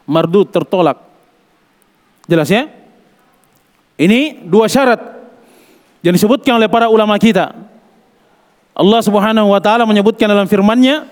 mardud 0.09 0.49
tertolak. 0.49 0.99
Jelas 2.27 2.49
ya? 2.49 2.71
Ini 4.01 4.43
dua 4.49 4.67
syarat 4.67 4.99
yang 6.01 6.17
disebutkan 6.17 6.57
oleh 6.59 6.67
para 6.67 6.89
ulama 6.89 7.15
kita 7.21 7.53
Allah 8.73 9.01
Subhanahu 9.05 9.53
wa 9.53 9.61
taala 9.61 9.85
menyebutkan 9.85 10.25
dalam 10.25 10.49
firman-Nya, 10.49 11.05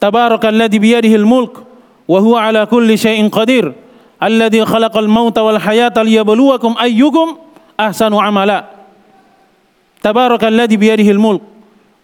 Tabarakalladzi 0.00 0.80
biyadihil 0.80 1.28
mulk 1.28 1.60
wa 2.08 2.18
huwa 2.24 2.48
ala 2.48 2.64
kulli 2.64 2.96
syai'in 2.96 3.28
qadir, 3.28 3.76
alladzi 4.16 4.64
khalaqal 4.64 5.04
mauta 5.04 5.44
wal 5.44 5.60
hayata 5.60 6.00
liyabluwakum 6.00 6.72
ayyukum 6.80 7.36
ahsanu 7.76 8.16
amala. 8.16 8.88
Tabarakalladzi 10.00 10.80
biyadihil 10.80 11.20
mulk. 11.20 11.44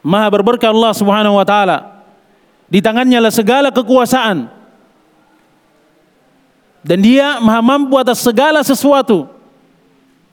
Maha 0.06 0.30
berberkah 0.30 0.70
Allah 0.70 0.94
Subhanahu 0.94 1.34
wa 1.34 1.42
taala. 1.42 2.06
Di 2.70 2.78
tangannya 2.78 3.18
lah 3.18 3.34
segala 3.34 3.74
kekuasaan. 3.74 4.46
Dan 6.86 7.02
dia 7.02 7.42
maha 7.42 7.58
mampu 7.58 7.98
atas 7.98 8.22
segala 8.22 8.62
sesuatu. 8.62 9.26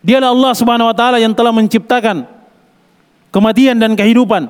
Dialah 0.05 0.29
Allah 0.29 0.53
Subhanahu 0.53 0.93
wa 0.93 0.93
taala 0.93 1.17
yang 1.17 1.33
telah 1.33 1.49
menciptakan 1.49 2.29
kematian 3.33 3.81
dan 3.81 3.97
kehidupan 3.97 4.45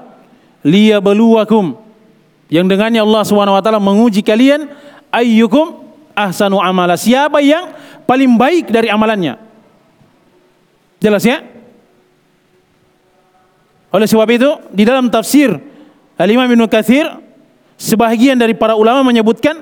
liyabluwakum 0.67 1.79
yang 2.51 2.67
dengannya 2.67 2.99
Allah 2.99 3.23
Subhanahu 3.23 3.55
wa 3.55 3.63
taala 3.63 3.79
menguji 3.79 4.19
kalian 4.19 4.67
ayyukum 5.07 5.87
ahsanu 6.11 6.59
amala 6.59 6.99
siapa 6.99 7.39
yang 7.39 7.71
paling 8.03 8.35
baik 8.35 8.67
dari 8.67 8.91
amalannya 8.91 9.39
jelas 10.99 11.23
ya 11.23 11.52
oleh 13.93 14.07
sebab 14.09 14.27
itu 14.33 14.49
di 14.73 14.83
dalam 14.83 15.07
tafsir 15.13 15.53
Al-Imam 16.17 16.49
Ibnu 16.49 16.65
Katsir 16.65 17.05
sebahagian 17.77 18.37
dari 18.37 18.57
para 18.57 18.73
ulama 18.73 19.05
menyebutkan 19.05 19.61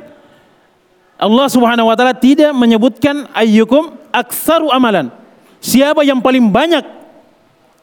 Allah 1.21 1.47
Subhanahu 1.51 1.91
wa 1.91 1.95
taala 1.99 2.15
tidak 2.15 2.55
menyebutkan 2.55 3.27
ayyukum 3.35 3.93
aktsaru 4.09 4.71
amalan 4.71 5.11
siapa 5.59 6.01
yang 6.07 6.23
paling 6.23 6.49
banyak 6.49 6.81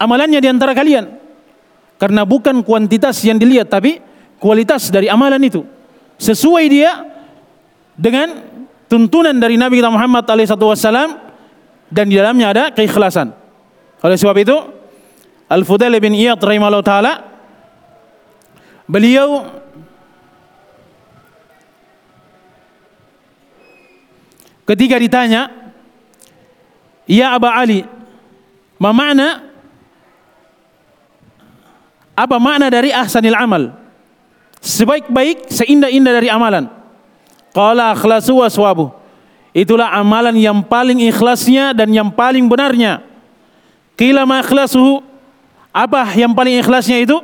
amalannya 0.00 0.40
di 0.40 0.48
antara 0.48 0.72
kalian 0.72 1.18
karena 1.98 2.22
bukan 2.22 2.62
kuantitas 2.62 3.18
yang 3.26 3.36
dilihat 3.36 3.68
tapi 3.68 3.98
kualitas 4.38 4.88
dari 4.88 5.10
amalan 5.10 5.42
itu. 5.42 5.66
Sesuai 6.18 6.64
dia 6.70 7.02
dengan 7.98 8.38
tuntunan 8.86 9.34
dari 9.34 9.58
Nabi 9.58 9.82
kita 9.82 9.90
Muhammad 9.90 10.24
alaihissalam 10.26 11.10
dan 11.90 12.06
di 12.06 12.14
dalamnya 12.14 12.46
ada 12.54 12.64
keikhlasan. 12.70 13.34
Oleh 14.02 14.14
sebab 14.14 14.38
itu 14.38 14.56
Al-Fudail 15.48 15.96
bin 15.96 16.12
Iyad 16.12 16.36
rahimahullah 16.38 16.84
taala 16.84 17.12
beliau 18.84 19.48
ketika 24.68 25.00
ditanya 25.00 25.48
Ya 27.08 27.32
Aba 27.32 27.56
Ali, 27.56 27.88
ma 28.76 28.92
makna 28.92 29.48
apa 32.12 32.36
makna 32.36 32.68
dari 32.68 32.92
ahsanil 32.92 33.32
amal? 33.32 33.72
Sebaik-baik, 34.60 35.48
seindah-indah 35.48 36.12
dari 36.12 36.28
amalan. 36.28 36.68
Qala 37.56 37.96
akhlasu 37.96 38.44
wa 38.44 38.48
swabu. 38.52 38.92
Itulah 39.56 39.88
amalan 39.96 40.36
yang 40.36 40.60
paling 40.60 41.00
ikhlasnya 41.00 41.72
dan 41.72 41.88
yang 41.88 42.12
paling 42.12 42.44
benarnya. 42.44 43.00
Qila 43.96 44.28
ma 44.28 44.44
ikhlasuhu. 44.44 45.07
Apa 45.78 46.10
yang 46.18 46.34
paling 46.34 46.58
ikhlasnya 46.58 47.06
itu? 47.06 47.22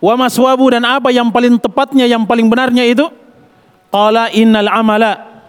Wa 0.00 0.16
maswabu 0.16 0.72
dan 0.72 0.88
apa 0.88 1.12
yang 1.12 1.28
paling 1.28 1.60
tepatnya 1.60 2.08
yang 2.08 2.24
paling 2.24 2.48
benarnya 2.48 2.88
itu? 2.88 3.04
Qala 3.92 4.32
innal 4.32 4.72
amala 4.72 5.44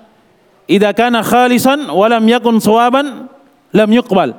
idza 0.67 0.91
kana 0.91 1.23
khalisan 1.23 1.87
wa 1.87 2.05
lam 2.11 2.27
yakun 2.27 2.59
sawaban 2.59 3.31
lam 3.71 3.89
yuqbal. 3.95 4.35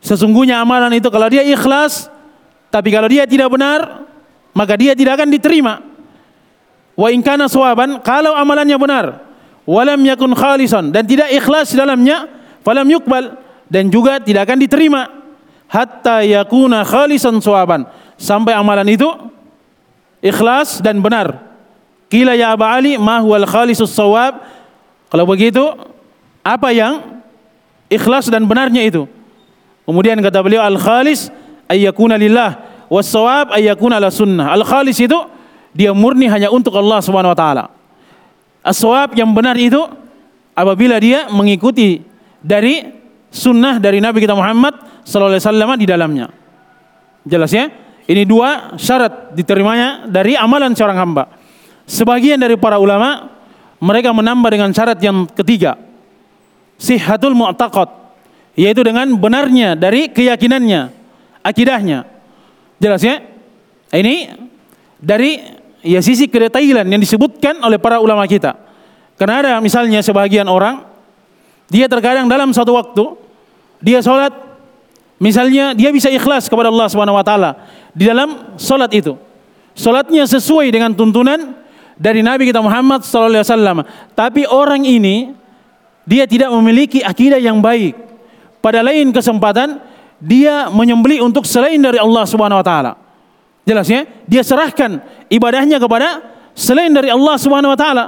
Sesungguhnya 0.00 0.64
amalan 0.64 0.96
itu 0.96 1.12
kalau 1.12 1.28
dia 1.28 1.44
ikhlas 1.44 2.08
tapi 2.72 2.88
kalau 2.88 3.06
dia 3.12 3.28
tidak 3.28 3.52
benar, 3.52 4.08
maka 4.56 4.72
dia 4.80 4.96
tidak 4.96 5.20
akan 5.20 5.28
diterima. 5.28 5.84
Wa 6.96 7.12
in 7.12 7.20
kana 7.20 7.52
sawaban, 7.52 8.00
kalau 8.00 8.32
amalannya 8.32 8.78
benar, 8.80 9.04
walam 9.68 10.00
yakun 10.00 10.32
khalisan 10.32 10.88
dan 10.88 11.04
tidak 11.04 11.28
ikhlas 11.36 11.76
dalamnya, 11.76 12.26
falam 12.64 12.88
yukbal 12.88 13.36
dan 13.68 13.92
juga 13.92 14.22
tidak 14.22 14.48
akan 14.48 14.58
diterima 14.58 15.23
hatta 15.74 16.22
yakuna 16.22 16.86
khalisan 16.86 17.42
sawaban 17.42 17.90
sampai 18.14 18.54
amalan 18.54 18.86
itu 18.86 19.10
ikhlas 20.22 20.78
dan 20.78 21.02
benar. 21.02 21.42
Kila 22.06 22.38
ya 22.38 22.54
Aba 22.54 22.78
Ali 22.78 22.94
ma 22.94 23.18
huwal 23.18 23.42
khalisus 23.42 23.90
sawab? 23.90 24.38
Kalau 25.10 25.26
begitu, 25.26 25.66
apa 26.46 26.70
yang 26.70 27.22
ikhlas 27.90 28.30
dan 28.30 28.46
benarnya 28.46 28.86
itu? 28.86 29.10
Kemudian 29.82 30.22
kata 30.22 30.38
beliau 30.40 30.62
al 30.62 30.78
khalis 30.78 31.28
ayyakuna 31.66 32.14
lillah 32.14 32.62
was 32.86 33.10
sawab 33.10 33.50
ayyakuna 33.50 33.98
ala 33.98 34.14
sunnah. 34.14 34.54
Al 34.54 34.62
khalis 34.62 35.02
itu 35.02 35.18
dia 35.74 35.90
murni 35.90 36.30
hanya 36.30 36.54
untuk 36.54 36.78
Allah 36.78 37.02
Subhanahu 37.02 37.34
wa 37.34 37.38
taala. 37.38 37.64
As 38.64 38.80
yang 39.18 39.34
benar 39.34 39.58
itu 39.58 39.82
apabila 40.56 40.96
dia 41.02 41.28
mengikuti 41.28 42.00
dari 42.40 42.86
sunnah 43.28 43.82
dari 43.82 43.98
Nabi 43.98 44.22
kita 44.22 44.32
Muhammad 44.32 44.93
sallallahu 45.04 45.36
alaihi 45.36 45.44
wasallam 45.44 45.70
di 45.76 45.86
dalamnya. 45.86 46.26
Jelas 47.24 47.52
ya? 47.52 47.68
Ini 48.04 48.28
dua 48.28 48.76
syarat 48.76 49.32
diterimanya 49.32 50.04
dari 50.04 50.36
amalan 50.36 50.76
seorang 50.76 50.98
hamba. 51.00 51.24
Sebagian 51.88 52.36
dari 52.36 52.56
para 52.60 52.76
ulama 52.76 53.32
mereka 53.80 54.12
menambah 54.12 54.50
dengan 54.52 54.70
syarat 54.72 55.00
yang 55.00 55.24
ketiga. 55.32 55.76
Sihatul 56.76 57.32
mu'taqad 57.32 58.04
yaitu 58.54 58.84
dengan 58.86 59.08
benarnya 59.18 59.74
dari 59.74 60.12
keyakinannya, 60.12 60.92
akidahnya. 61.42 62.06
Jelas 62.78 63.00
ya? 63.00 63.24
Ini 63.94 64.36
dari 65.00 65.40
ya 65.84 66.00
sisi 66.04 66.28
kedetailan 66.28 66.88
yang 66.88 67.00
disebutkan 67.00 67.60
oleh 67.64 67.80
para 67.80 68.00
ulama 68.04 68.24
kita. 68.28 68.56
Karena 69.16 69.40
ada 69.40 69.52
misalnya 69.62 70.02
sebagian 70.02 70.44
orang 70.50 70.82
dia 71.72 71.88
terkadang 71.88 72.28
dalam 72.28 72.52
satu 72.52 72.74
waktu 72.76 73.04
dia 73.80 74.04
sholat 74.04 74.32
misalnya 75.24 75.72
dia 75.72 75.88
bisa 75.88 76.12
ikhlas 76.12 76.52
kepada 76.52 76.68
Allah 76.68 76.84
Subhanahu 76.92 77.16
wa 77.16 77.24
taala 77.24 77.56
di 77.96 78.04
dalam 78.04 78.60
sholat 78.60 78.92
itu. 78.92 79.16
Sholatnya 79.72 80.28
sesuai 80.28 80.68
dengan 80.68 80.92
tuntunan 80.92 81.56
dari 81.96 82.20
Nabi 82.20 82.52
kita 82.52 82.60
Muhammad 82.60 83.02
sallallahu 83.02 83.40
alaihi 83.40 83.46
wasallam. 83.48 83.78
Tapi 84.12 84.42
orang 84.44 84.84
ini 84.84 85.32
dia 86.04 86.28
tidak 86.28 86.52
memiliki 86.52 87.00
akidah 87.00 87.40
yang 87.40 87.64
baik. 87.64 87.96
Pada 88.60 88.84
lain 88.84 89.10
kesempatan 89.10 89.80
dia 90.20 90.68
menyembeli 90.68 91.24
untuk 91.24 91.48
selain 91.48 91.80
dari 91.80 91.96
Allah 91.96 92.24
Subhanahu 92.28 92.60
wa 92.60 92.66
taala. 92.66 92.92
Jelas 93.64 93.88
ya? 93.88 94.04
Dia 94.28 94.44
serahkan 94.44 95.00
ibadahnya 95.32 95.80
kepada 95.80 96.20
selain 96.52 96.92
dari 96.92 97.08
Allah 97.08 97.34
Subhanahu 97.40 97.72
wa 97.72 97.78
taala. 97.78 98.04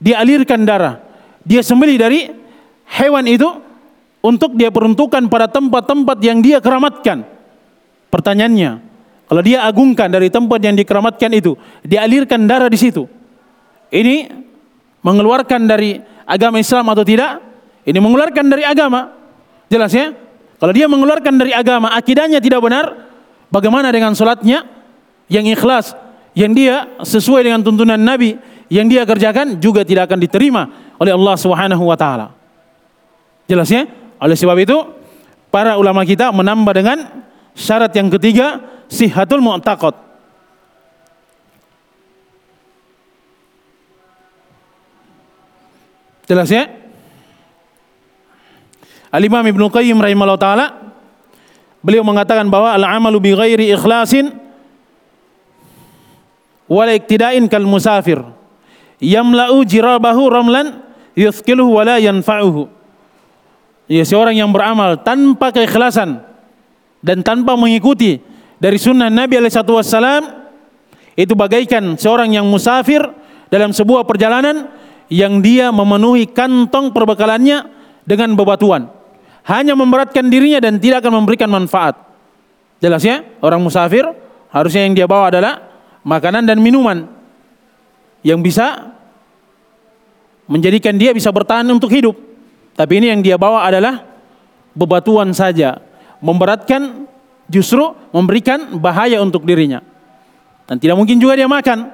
Dia 0.00 0.24
alirkan 0.24 0.64
darah. 0.64 1.04
Dia 1.44 1.60
sembeli 1.60 2.00
dari 2.00 2.28
hewan 2.98 3.24
itu 3.28 3.67
untuk 4.22 4.54
dia 4.58 4.68
peruntukkan 4.68 5.30
pada 5.30 5.46
tempat-tempat 5.46 6.18
yang 6.22 6.42
dia 6.42 6.58
keramatkan. 6.58 7.22
Pertanyaannya, 8.08 8.70
kalau 9.28 9.42
dia 9.44 9.62
agungkan 9.68 10.08
dari 10.08 10.32
tempat 10.32 10.58
yang 10.64 10.74
dikeramatkan 10.74 11.30
itu, 11.36 11.54
dia 11.84 12.02
alirkan 12.02 12.48
darah 12.48 12.72
di 12.72 12.80
situ. 12.80 13.04
Ini 13.92 14.32
mengeluarkan 15.04 15.68
dari 15.68 16.00
agama 16.24 16.56
Islam 16.60 16.88
atau 16.88 17.04
tidak? 17.04 17.40
Ini 17.84 17.98
mengeluarkan 18.00 18.44
dari 18.48 18.64
agama. 18.64 19.12
Jelas 19.68 19.92
ya? 19.92 20.12
Kalau 20.58 20.72
dia 20.74 20.90
mengeluarkan 20.90 21.34
dari 21.38 21.52
agama, 21.54 21.92
akidahnya 21.94 22.42
tidak 22.42 22.64
benar, 22.64 23.08
bagaimana 23.52 23.92
dengan 23.94 24.16
sholatnya 24.16 24.66
yang 25.30 25.44
ikhlas, 25.46 25.94
yang 26.34 26.56
dia 26.56 26.88
sesuai 27.04 27.46
dengan 27.46 27.60
tuntunan 27.62 28.00
Nabi, 28.00 28.36
yang 28.72 28.88
dia 28.88 29.04
kerjakan 29.04 29.60
juga 29.60 29.84
tidak 29.84 30.08
akan 30.10 30.18
diterima 30.20 30.62
oleh 30.98 31.12
Allah 31.14 31.36
Subhanahu 31.36 31.84
wa 31.84 31.96
taala. 31.96 32.32
Jelas 33.48 33.68
ya? 33.72 33.88
Oleh 34.18 34.34
sebab 34.34 34.58
itu, 34.58 34.76
para 35.48 35.78
ulama 35.78 36.02
kita 36.02 36.34
menambah 36.34 36.74
dengan 36.74 36.98
syarat 37.54 37.94
yang 37.94 38.10
ketiga, 38.10 38.62
sihatul 38.90 39.42
mu'taqad. 39.42 39.94
Jelas 46.28 46.52
ya? 46.52 46.68
Al-Imam 49.08 49.40
Ibnu 49.40 49.72
Qayyim 49.72 49.96
rahimahullah 49.96 50.36
taala 50.36 50.66
beliau 51.80 52.04
mengatakan 52.04 52.44
bahwa 52.52 52.76
al-amalu 52.76 53.16
bi 53.16 53.30
ghairi 53.32 53.72
ikhlasin 53.72 54.36
wala 56.68 56.92
iktida'in 56.92 57.48
kal 57.48 57.64
musafir 57.64 58.20
yamla'u 59.00 59.64
jirabahu 59.64 60.28
ramlan 60.28 60.84
yuthqiluhu 61.16 61.80
wala 61.80 61.96
yanfa'uhu. 61.96 62.77
Ya 63.88 64.04
seorang 64.04 64.36
yang 64.36 64.52
beramal 64.52 65.00
tanpa 65.00 65.48
keikhlasan 65.48 66.20
dan 67.00 67.24
tanpa 67.24 67.56
mengikuti 67.56 68.20
dari 68.60 68.76
sunnah 68.76 69.08
Nabi 69.08 69.40
Alaihissalam 69.40 70.22
itu 71.16 71.32
bagaikan 71.32 71.96
seorang 71.96 72.36
yang 72.36 72.44
musafir 72.44 73.00
dalam 73.48 73.72
sebuah 73.72 74.04
perjalanan 74.04 74.68
yang 75.08 75.40
dia 75.40 75.72
memenuhi 75.72 76.28
kantong 76.28 76.92
perbekalannya 76.92 77.64
dengan 78.04 78.36
bebatuan. 78.36 78.92
Hanya 79.48 79.72
memberatkan 79.72 80.28
dirinya 80.28 80.60
dan 80.60 80.76
tidak 80.76 81.00
akan 81.00 81.24
memberikan 81.24 81.48
manfaat. 81.48 81.96
Jelas 82.84 83.00
ya? 83.00 83.24
Orang 83.40 83.64
musafir 83.64 84.04
harusnya 84.52 84.84
yang 84.84 84.92
dia 84.92 85.08
bawa 85.08 85.32
adalah 85.32 85.64
makanan 86.04 86.44
dan 86.44 86.60
minuman 86.60 87.08
yang 88.20 88.44
bisa 88.44 88.92
menjadikan 90.44 90.92
dia 91.00 91.16
bisa 91.16 91.32
bertahan 91.32 91.64
untuk 91.72 91.88
hidup. 91.88 92.27
Tapi 92.78 93.02
ini 93.02 93.10
yang 93.10 93.26
dia 93.26 93.34
bawa 93.34 93.66
adalah 93.66 94.06
bebatuan 94.70 95.34
saja, 95.34 95.82
memberatkan 96.22 97.10
justru 97.50 97.82
memberikan 98.14 98.78
bahaya 98.78 99.18
untuk 99.18 99.42
dirinya. 99.42 99.82
Dan 100.70 100.78
tidak 100.78 100.94
mungkin 100.94 101.18
juga 101.18 101.34
dia 101.34 101.50
makan. 101.50 101.90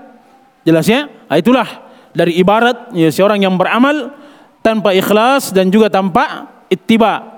Jelasnya, 0.68 1.08
nah 1.24 1.40
itulah 1.40 1.64
dari 2.12 2.36
ibarat 2.36 2.92
ya, 2.92 3.08
seorang 3.08 3.40
yang 3.40 3.56
beramal 3.56 4.12
tanpa 4.60 4.92
ikhlas 4.92 5.56
dan 5.56 5.72
juga 5.72 5.88
tanpa 5.88 6.52
ittiba. 6.68 7.32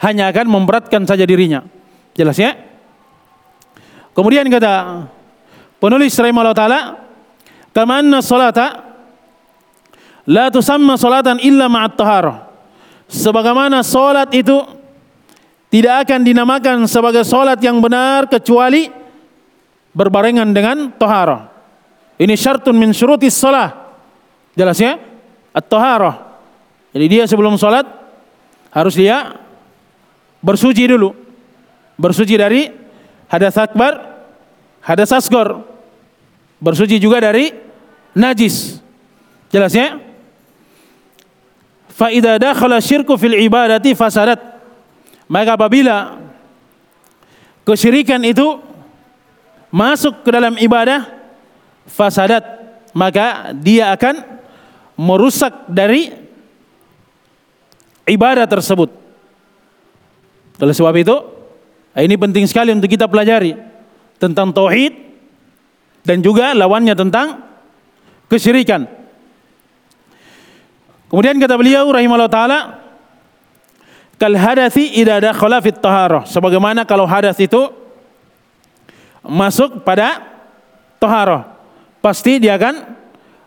Hanya 0.00 0.28
akan 0.28 0.48
memberatkan 0.48 1.08
saja 1.08 1.24
dirinya. 1.24 1.64
Jelas 2.12 2.36
ya? 2.36 2.52
Kemudian 4.12 4.44
kata 4.52 5.08
penulis 5.80 6.12
rahimahullah 6.16 6.56
taala, 6.56 6.80
"Kama 7.72 8.04
anna 8.04 8.20
salata 8.20 8.96
la 10.28 10.52
tusamma 10.52 11.00
salatan 11.00 11.40
illa 11.40 11.68
ma'at 11.68 11.96
taharah." 11.96 12.49
Sebagaimana 13.10 13.82
salat 13.82 14.30
itu 14.30 14.62
tidak 15.70 16.06
akan 16.06 16.22
dinamakan 16.22 16.86
sebagai 16.86 17.26
solat 17.26 17.58
yang 17.58 17.82
benar 17.82 18.30
kecuali 18.30 18.90
berbarengan 19.90 20.46
dengan 20.50 20.94
tohara. 20.94 21.50
Ini 22.18 22.34
syartun 22.38 22.78
min 22.78 22.94
syurutis 22.94 23.34
salah. 23.34 23.94
Jelas 24.54 24.78
ya? 24.78 24.98
At-tohara. 25.50 26.38
Jadi 26.90 27.06
dia 27.06 27.24
sebelum 27.26 27.58
solat 27.58 27.86
harus 28.74 28.94
dia 28.98 29.38
bersuci 30.42 30.90
dulu. 30.90 31.14
Bersuci 31.98 32.34
dari 32.34 32.70
hadas 33.30 33.58
akbar, 33.58 34.22
hadas 34.82 35.10
asgor. 35.14 35.66
Bersuci 36.58 36.98
juga 36.98 37.22
dari 37.22 37.54
najis. 38.14 38.82
Jelas 39.54 39.70
ya? 39.70 40.09
Fa 42.00 42.08
idza 42.08 42.40
dakhala 42.40 42.80
syirku 42.80 43.20
fil 43.20 43.36
ibadati 43.36 43.92
fasadat 43.92 44.40
maka 45.28 45.52
apabila 45.52 46.16
kesyirikan 47.68 48.24
itu 48.24 48.56
masuk 49.68 50.24
ke 50.24 50.32
dalam 50.32 50.56
ibadah 50.56 51.04
fasadat 51.84 52.40
maka 52.96 53.52
dia 53.52 53.92
akan 53.92 54.16
merusak 54.96 55.68
dari 55.68 56.08
ibadah 58.08 58.48
tersebut. 58.48 58.88
Oleh 60.60 60.76
sebab 60.76 60.96
itu, 60.96 61.16
ini 62.00 62.16
penting 62.16 62.48
sekali 62.48 62.72
untuk 62.72 62.88
kita 62.88 63.12
pelajari 63.12 63.56
tentang 64.16 64.56
tauhid 64.56 64.92
dan 66.04 66.24
juga 66.24 66.56
lawannya 66.56 66.96
tentang 66.96 67.44
kesyirikan. 68.32 68.99
Kemudian 71.10 71.42
kata 71.42 71.58
beliau 71.58 71.90
rahimahullah 71.90 72.30
taala 72.30 72.58
kal 74.14 74.30
hadasi 74.38 74.94
idza 74.94 75.18
dakhala 75.18 75.58
taharah. 75.58 76.22
Sebagaimana 76.22 76.86
kalau 76.86 77.02
hadas 77.02 77.34
itu 77.42 77.58
masuk 79.26 79.82
pada 79.82 80.22
taharah 81.02 81.58
pasti 81.98 82.38
dia 82.38 82.54
akan 82.54 82.94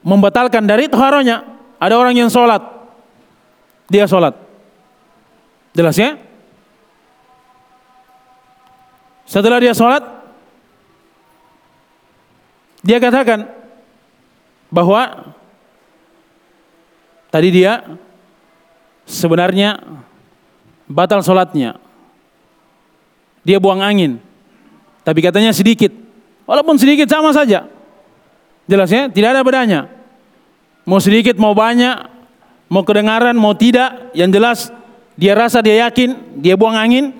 membatalkan 0.03 0.67
dari 0.67 0.91
taharahnya. 0.91 1.47
Ada 1.79 1.95
orang 1.95 2.19
yang 2.19 2.27
sholat 2.27 2.59
dia 3.87 4.03
sholat. 4.11 4.35
Jelas 5.71 5.95
ya? 5.95 6.19
Setelah 9.23 9.63
dia 9.63 9.71
sholat 9.71 10.03
dia 12.83 12.99
katakan 12.99 13.47
bahwa 14.67 15.31
tadi 17.33 17.49
dia 17.49 17.97
sebenarnya 19.09 19.81
batal 20.85 21.25
sholatnya. 21.25 21.81
Dia 23.43 23.57
buang 23.57 23.81
angin. 23.81 24.21
Tapi 25.03 25.19
katanya 25.19 25.51
sedikit. 25.51 25.91
Walaupun 26.47 26.79
sedikit 26.79 27.09
sama 27.09 27.35
saja. 27.35 27.67
Jelas 28.69 28.87
ya, 28.87 29.11
tidak 29.11 29.35
ada 29.35 29.41
bedanya. 29.43 29.91
Mau 30.87 30.99
sedikit, 30.99 31.35
mau 31.35 31.51
banyak, 31.51 32.07
mau 32.71 32.87
kedengaran, 32.87 33.35
mau 33.35 33.51
tidak. 33.51 34.15
Yang 34.15 34.29
jelas 34.31 34.59
dia 35.19 35.35
rasa, 35.35 35.59
dia 35.59 35.87
yakin, 35.87 36.39
dia 36.39 36.55
buang 36.55 36.79
angin. 36.79 37.11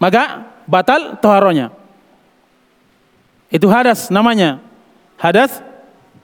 Maka 0.00 0.48
batal 0.64 1.20
toharonya. 1.20 1.68
Itu 3.52 3.68
hadas 3.68 4.08
namanya. 4.08 4.60
Hadas 5.20 5.60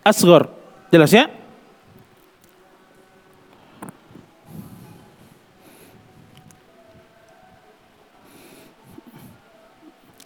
asgor. 0.01 0.49
Jelas 0.89 1.12
ya? 1.12 1.28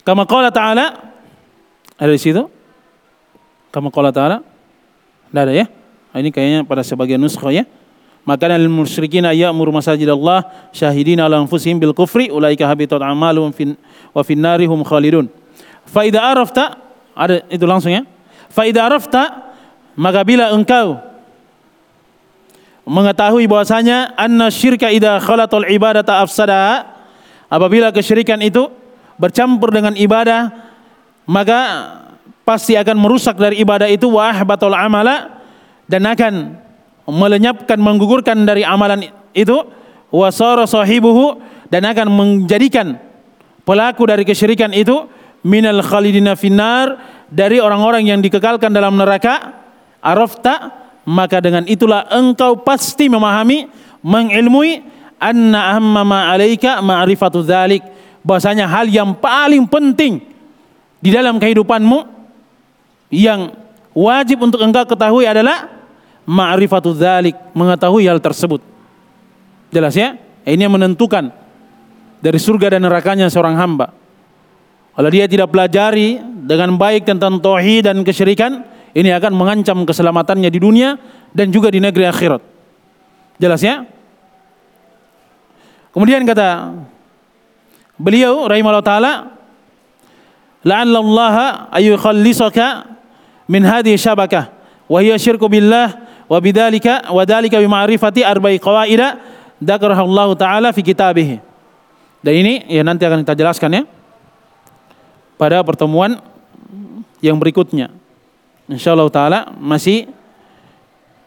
Kama 0.09 0.25
qala 0.25 0.49
ta'ala 0.49 1.13
ada 2.01 2.09
di 2.09 2.17
situ? 2.17 2.49
Kama 3.69 3.93
qala 3.93 4.09
ta'ala? 4.09 4.41
Tidak 5.29 5.43
ada 5.45 5.53
ya? 5.53 5.69
Ini 6.17 6.33
kayaknya 6.33 6.65
pada 6.65 6.81
sebagian 6.81 7.21
nuskha 7.21 7.53
ya. 7.53 7.69
Maka 8.25 8.49
al 8.49 8.73
musyrikin 8.73 9.29
ya'muru 9.29 9.69
masajid 9.69 10.09
Allah 10.09 10.49
syahidina 10.73 11.29
ala 11.29 11.45
anfusihim 11.45 11.77
bil 11.77 11.93
kufri 11.93 12.33
ulaika 12.33 12.65
habitat 12.65 13.05
a'maluhum 13.05 13.53
fin 13.53 13.77
wa 14.17 14.25
fin 14.25 14.41
narihum 14.41 14.81
khalidun. 14.81 15.29
Fa 15.85 16.09
idza 16.09 16.25
arafta 16.25 16.81
ada 17.13 17.45
itu 17.53 17.69
langsung 17.69 17.93
ya. 17.93 18.09
Fa 18.49 18.65
idza 18.65 18.89
arafta 18.89 19.53
maka 19.93 20.25
bila 20.25 20.57
engkau 20.57 21.05
mengetahui 22.89 23.45
bahwasanya 23.45 24.17
anna 24.17 24.49
syirka 24.49 24.89
idza 24.89 25.21
khalatul 25.21 25.69
ibadata 25.69 26.25
afsada 26.25 26.97
apabila 27.53 27.93
kesyirikan 27.93 28.41
itu 28.41 28.78
bercampur 29.19 29.75
dengan 29.75 29.93
ibadah 29.99 30.49
maka 31.29 31.61
pasti 32.49 32.79
akan 32.79 32.97
merusak 32.97 33.37
dari 33.37 33.61
ibadah 33.61 33.85
itu 33.91 34.09
wa 34.09 34.33
ahbatul 34.33 34.73
amala 34.73 35.45
dan 35.85 36.09
akan 36.09 36.57
melenyapkan 37.05 37.77
menggugurkan 37.77 38.49
dari 38.49 38.65
amalan 38.65 39.05
itu 39.37 39.57
wa 40.09 40.33
sahibuhu 40.33 41.37
dan 41.69 41.85
akan 41.85 42.09
menjadikan 42.09 42.97
pelaku 43.69 44.09
dari 44.09 44.25
kesyirikan 44.25 44.73
itu 44.73 45.05
minal 45.45 45.85
khalidina 45.85 46.33
finnar 46.33 46.97
dari 47.29 47.61
orang-orang 47.61 48.09
yang 48.09 48.21
dikekalkan 48.25 48.73
dalam 48.73 48.97
neraka 48.97 49.53
arafta 50.01 50.73
maka 51.05 51.41
dengan 51.45 51.69
itulah 51.69 52.09
engkau 52.09 52.65
pasti 52.65 53.13
memahami 53.13 53.69
mengilmui 54.01 54.81
anna 55.21 55.77
amma 55.77 56.05
ma 56.05 56.33
alaika 56.33 56.81
ma'rifatu 56.81 57.45
dzalik 57.45 57.85
bahwasanya 58.23 58.67
hal 58.67 58.87
yang 58.91 59.15
paling 59.17 59.65
penting 59.67 60.23
di 60.99 61.11
dalam 61.15 61.39
kehidupanmu 61.39 62.05
yang 63.15 63.55
wajib 63.95 64.45
untuk 64.45 64.61
engkau 64.63 64.85
ketahui 64.85 65.25
adalah 65.25 65.71
ma'rifatu 66.29 66.93
dzalik, 66.93 67.35
mengetahui 67.57 68.05
hal 68.05 68.21
tersebut. 68.21 68.61
Jelas 69.73 69.97
ya? 69.97 70.17
Ini 70.45 70.69
yang 70.69 70.75
menentukan 70.77 71.33
dari 72.21 72.39
surga 72.41 72.77
dan 72.77 72.85
nerakanya 72.85 73.29
seorang 73.33 73.57
hamba. 73.57 73.95
Kalau 74.99 75.11
dia 75.15 75.31
tidak 75.31 75.55
pelajari 75.55 76.19
dengan 76.43 76.75
baik 76.75 77.07
tentang 77.07 77.39
tauhid 77.39 77.87
dan 77.87 78.03
kesyirikan, 78.03 78.67
ini 78.97 79.15
akan 79.15 79.31
mengancam 79.31 79.87
keselamatannya 79.87 80.51
di 80.51 80.59
dunia 80.59 80.99
dan 81.31 81.55
juga 81.55 81.71
di 81.71 81.79
negeri 81.79 82.09
akhirat. 82.11 82.43
Jelas 83.39 83.63
ya? 83.63 83.87
Kemudian 85.95 86.27
kata 86.27 86.75
Beliau 87.99 88.47
rahimahullah 88.47 88.87
taala 88.87 89.13
la'allallaha 90.63 91.75
ayyukhallisaka 91.75 92.87
min 93.51 93.67
hadhihi 93.67 93.99
syabakah 93.99 94.55
wa 94.87 95.03
hiya 95.03 95.19
syirku 95.19 95.51
billah 95.51 95.99
wa 96.31 96.39
bidzalika 96.39 97.11
wa 97.11 97.27
dzalika 97.27 97.59
bi 97.59 97.67
ma'rifati 97.67 98.23
arba'i 98.23 98.63
qawaida 98.63 99.19
dzakaraha 99.59 100.03
Allah 100.07 100.29
taala 100.39 100.69
fi 100.71 100.81
kitabih. 100.87 101.43
Dan 102.23 102.35
ini 102.35 102.55
ya 102.71 102.87
nanti 102.87 103.03
akan 103.03 103.27
kita 103.27 103.35
jelaskan 103.35 103.71
ya 103.71 103.83
pada 105.35 105.63
pertemuan 105.67 106.19
yang 107.19 107.39
berikutnya. 107.39 107.91
Insyaallah 108.71 109.11
taala 109.11 109.41
masih 109.59 110.07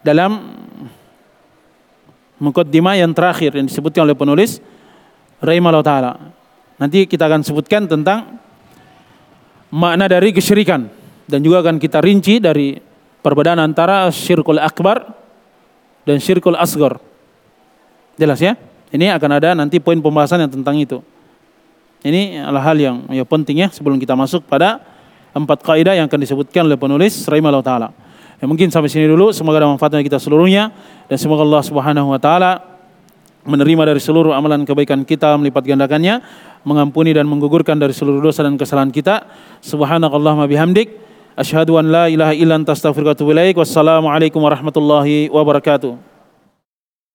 dalam 0.06 0.56
mukaddimah 2.42 2.98
yang 2.98 3.12
terakhir 3.12 3.54
yang 3.54 3.68
disebutkan 3.68 4.08
oleh 4.08 4.16
penulis 4.16 4.64
rahimahullah 5.44 5.86
taala. 5.86 6.12
Nanti 6.82 7.06
kita 7.06 7.30
akan 7.30 7.46
sebutkan 7.46 7.86
tentang 7.86 8.42
makna 9.70 10.10
dari 10.10 10.34
kesyirikan 10.34 10.90
dan 11.30 11.40
juga 11.46 11.62
akan 11.62 11.78
kita 11.78 12.02
rinci 12.02 12.42
dari 12.42 12.74
perbedaan 13.22 13.62
antara 13.62 14.10
syirkul 14.10 14.58
akbar 14.58 15.06
dan 16.10 16.18
syirkul 16.18 16.58
asgor. 16.58 16.98
Jelas 18.18 18.42
ya? 18.42 18.58
Ini 18.90 19.14
akan 19.14 19.30
ada 19.30 19.54
nanti 19.54 19.78
poin 19.78 20.02
pembahasan 20.02 20.42
yang 20.42 20.52
tentang 20.52 20.76
itu. 20.82 21.00
Ini 22.02 22.42
adalah 22.50 22.74
hal 22.74 22.78
yang 22.82 22.96
ya 23.14 23.22
penting 23.30 23.62
ya 23.62 23.70
sebelum 23.70 24.02
kita 24.02 24.18
masuk 24.18 24.50
pada 24.50 24.82
empat 25.38 25.62
kaidah 25.62 25.94
yang 25.94 26.10
akan 26.10 26.18
disebutkan 26.18 26.66
oleh 26.66 26.82
penulis 26.82 27.30
rahimahullah 27.30 27.62
taala. 27.62 27.90
Ya, 28.42 28.50
mungkin 28.50 28.74
sampai 28.74 28.90
sini 28.90 29.06
dulu 29.06 29.30
semoga 29.30 29.62
ada 29.62 29.70
manfaatnya 29.70 30.02
kita 30.02 30.18
seluruhnya 30.18 30.74
dan 31.06 31.18
semoga 31.22 31.46
Allah 31.46 31.62
Subhanahu 31.62 32.10
wa 32.10 32.18
taala 32.18 32.52
menerima 33.46 33.94
dari 33.94 34.02
seluruh 34.02 34.34
amalan 34.34 34.66
kebaikan 34.66 35.06
kita 35.06 35.38
melipat 35.38 35.62
gandakannya 35.66 36.22
mengampuni 36.68 37.16
dan 37.16 37.26
menggugurkan 37.26 37.80
dari 37.80 37.96
seluruh 37.96 38.22
dosa 38.22 38.46
dan 38.46 38.60
kesalahan 38.60 38.94
kita. 38.94 39.26
Subhanakallahumma 39.66 40.46
bihamdik. 40.46 40.94
Asyhadu 41.40 41.80
an 41.80 41.90
la 41.90 42.06
ilaha 42.12 42.36
illa 42.36 42.60
anta 42.60 42.76
astaghfiruka 42.76 43.14
wa 43.14 43.16
atubu 43.18 43.32
ilaik. 43.34 43.56
Wassalamu 43.58 44.12
alaikum 44.12 44.44
warahmatullahi 44.44 45.32
wabarakatuh 45.32 46.11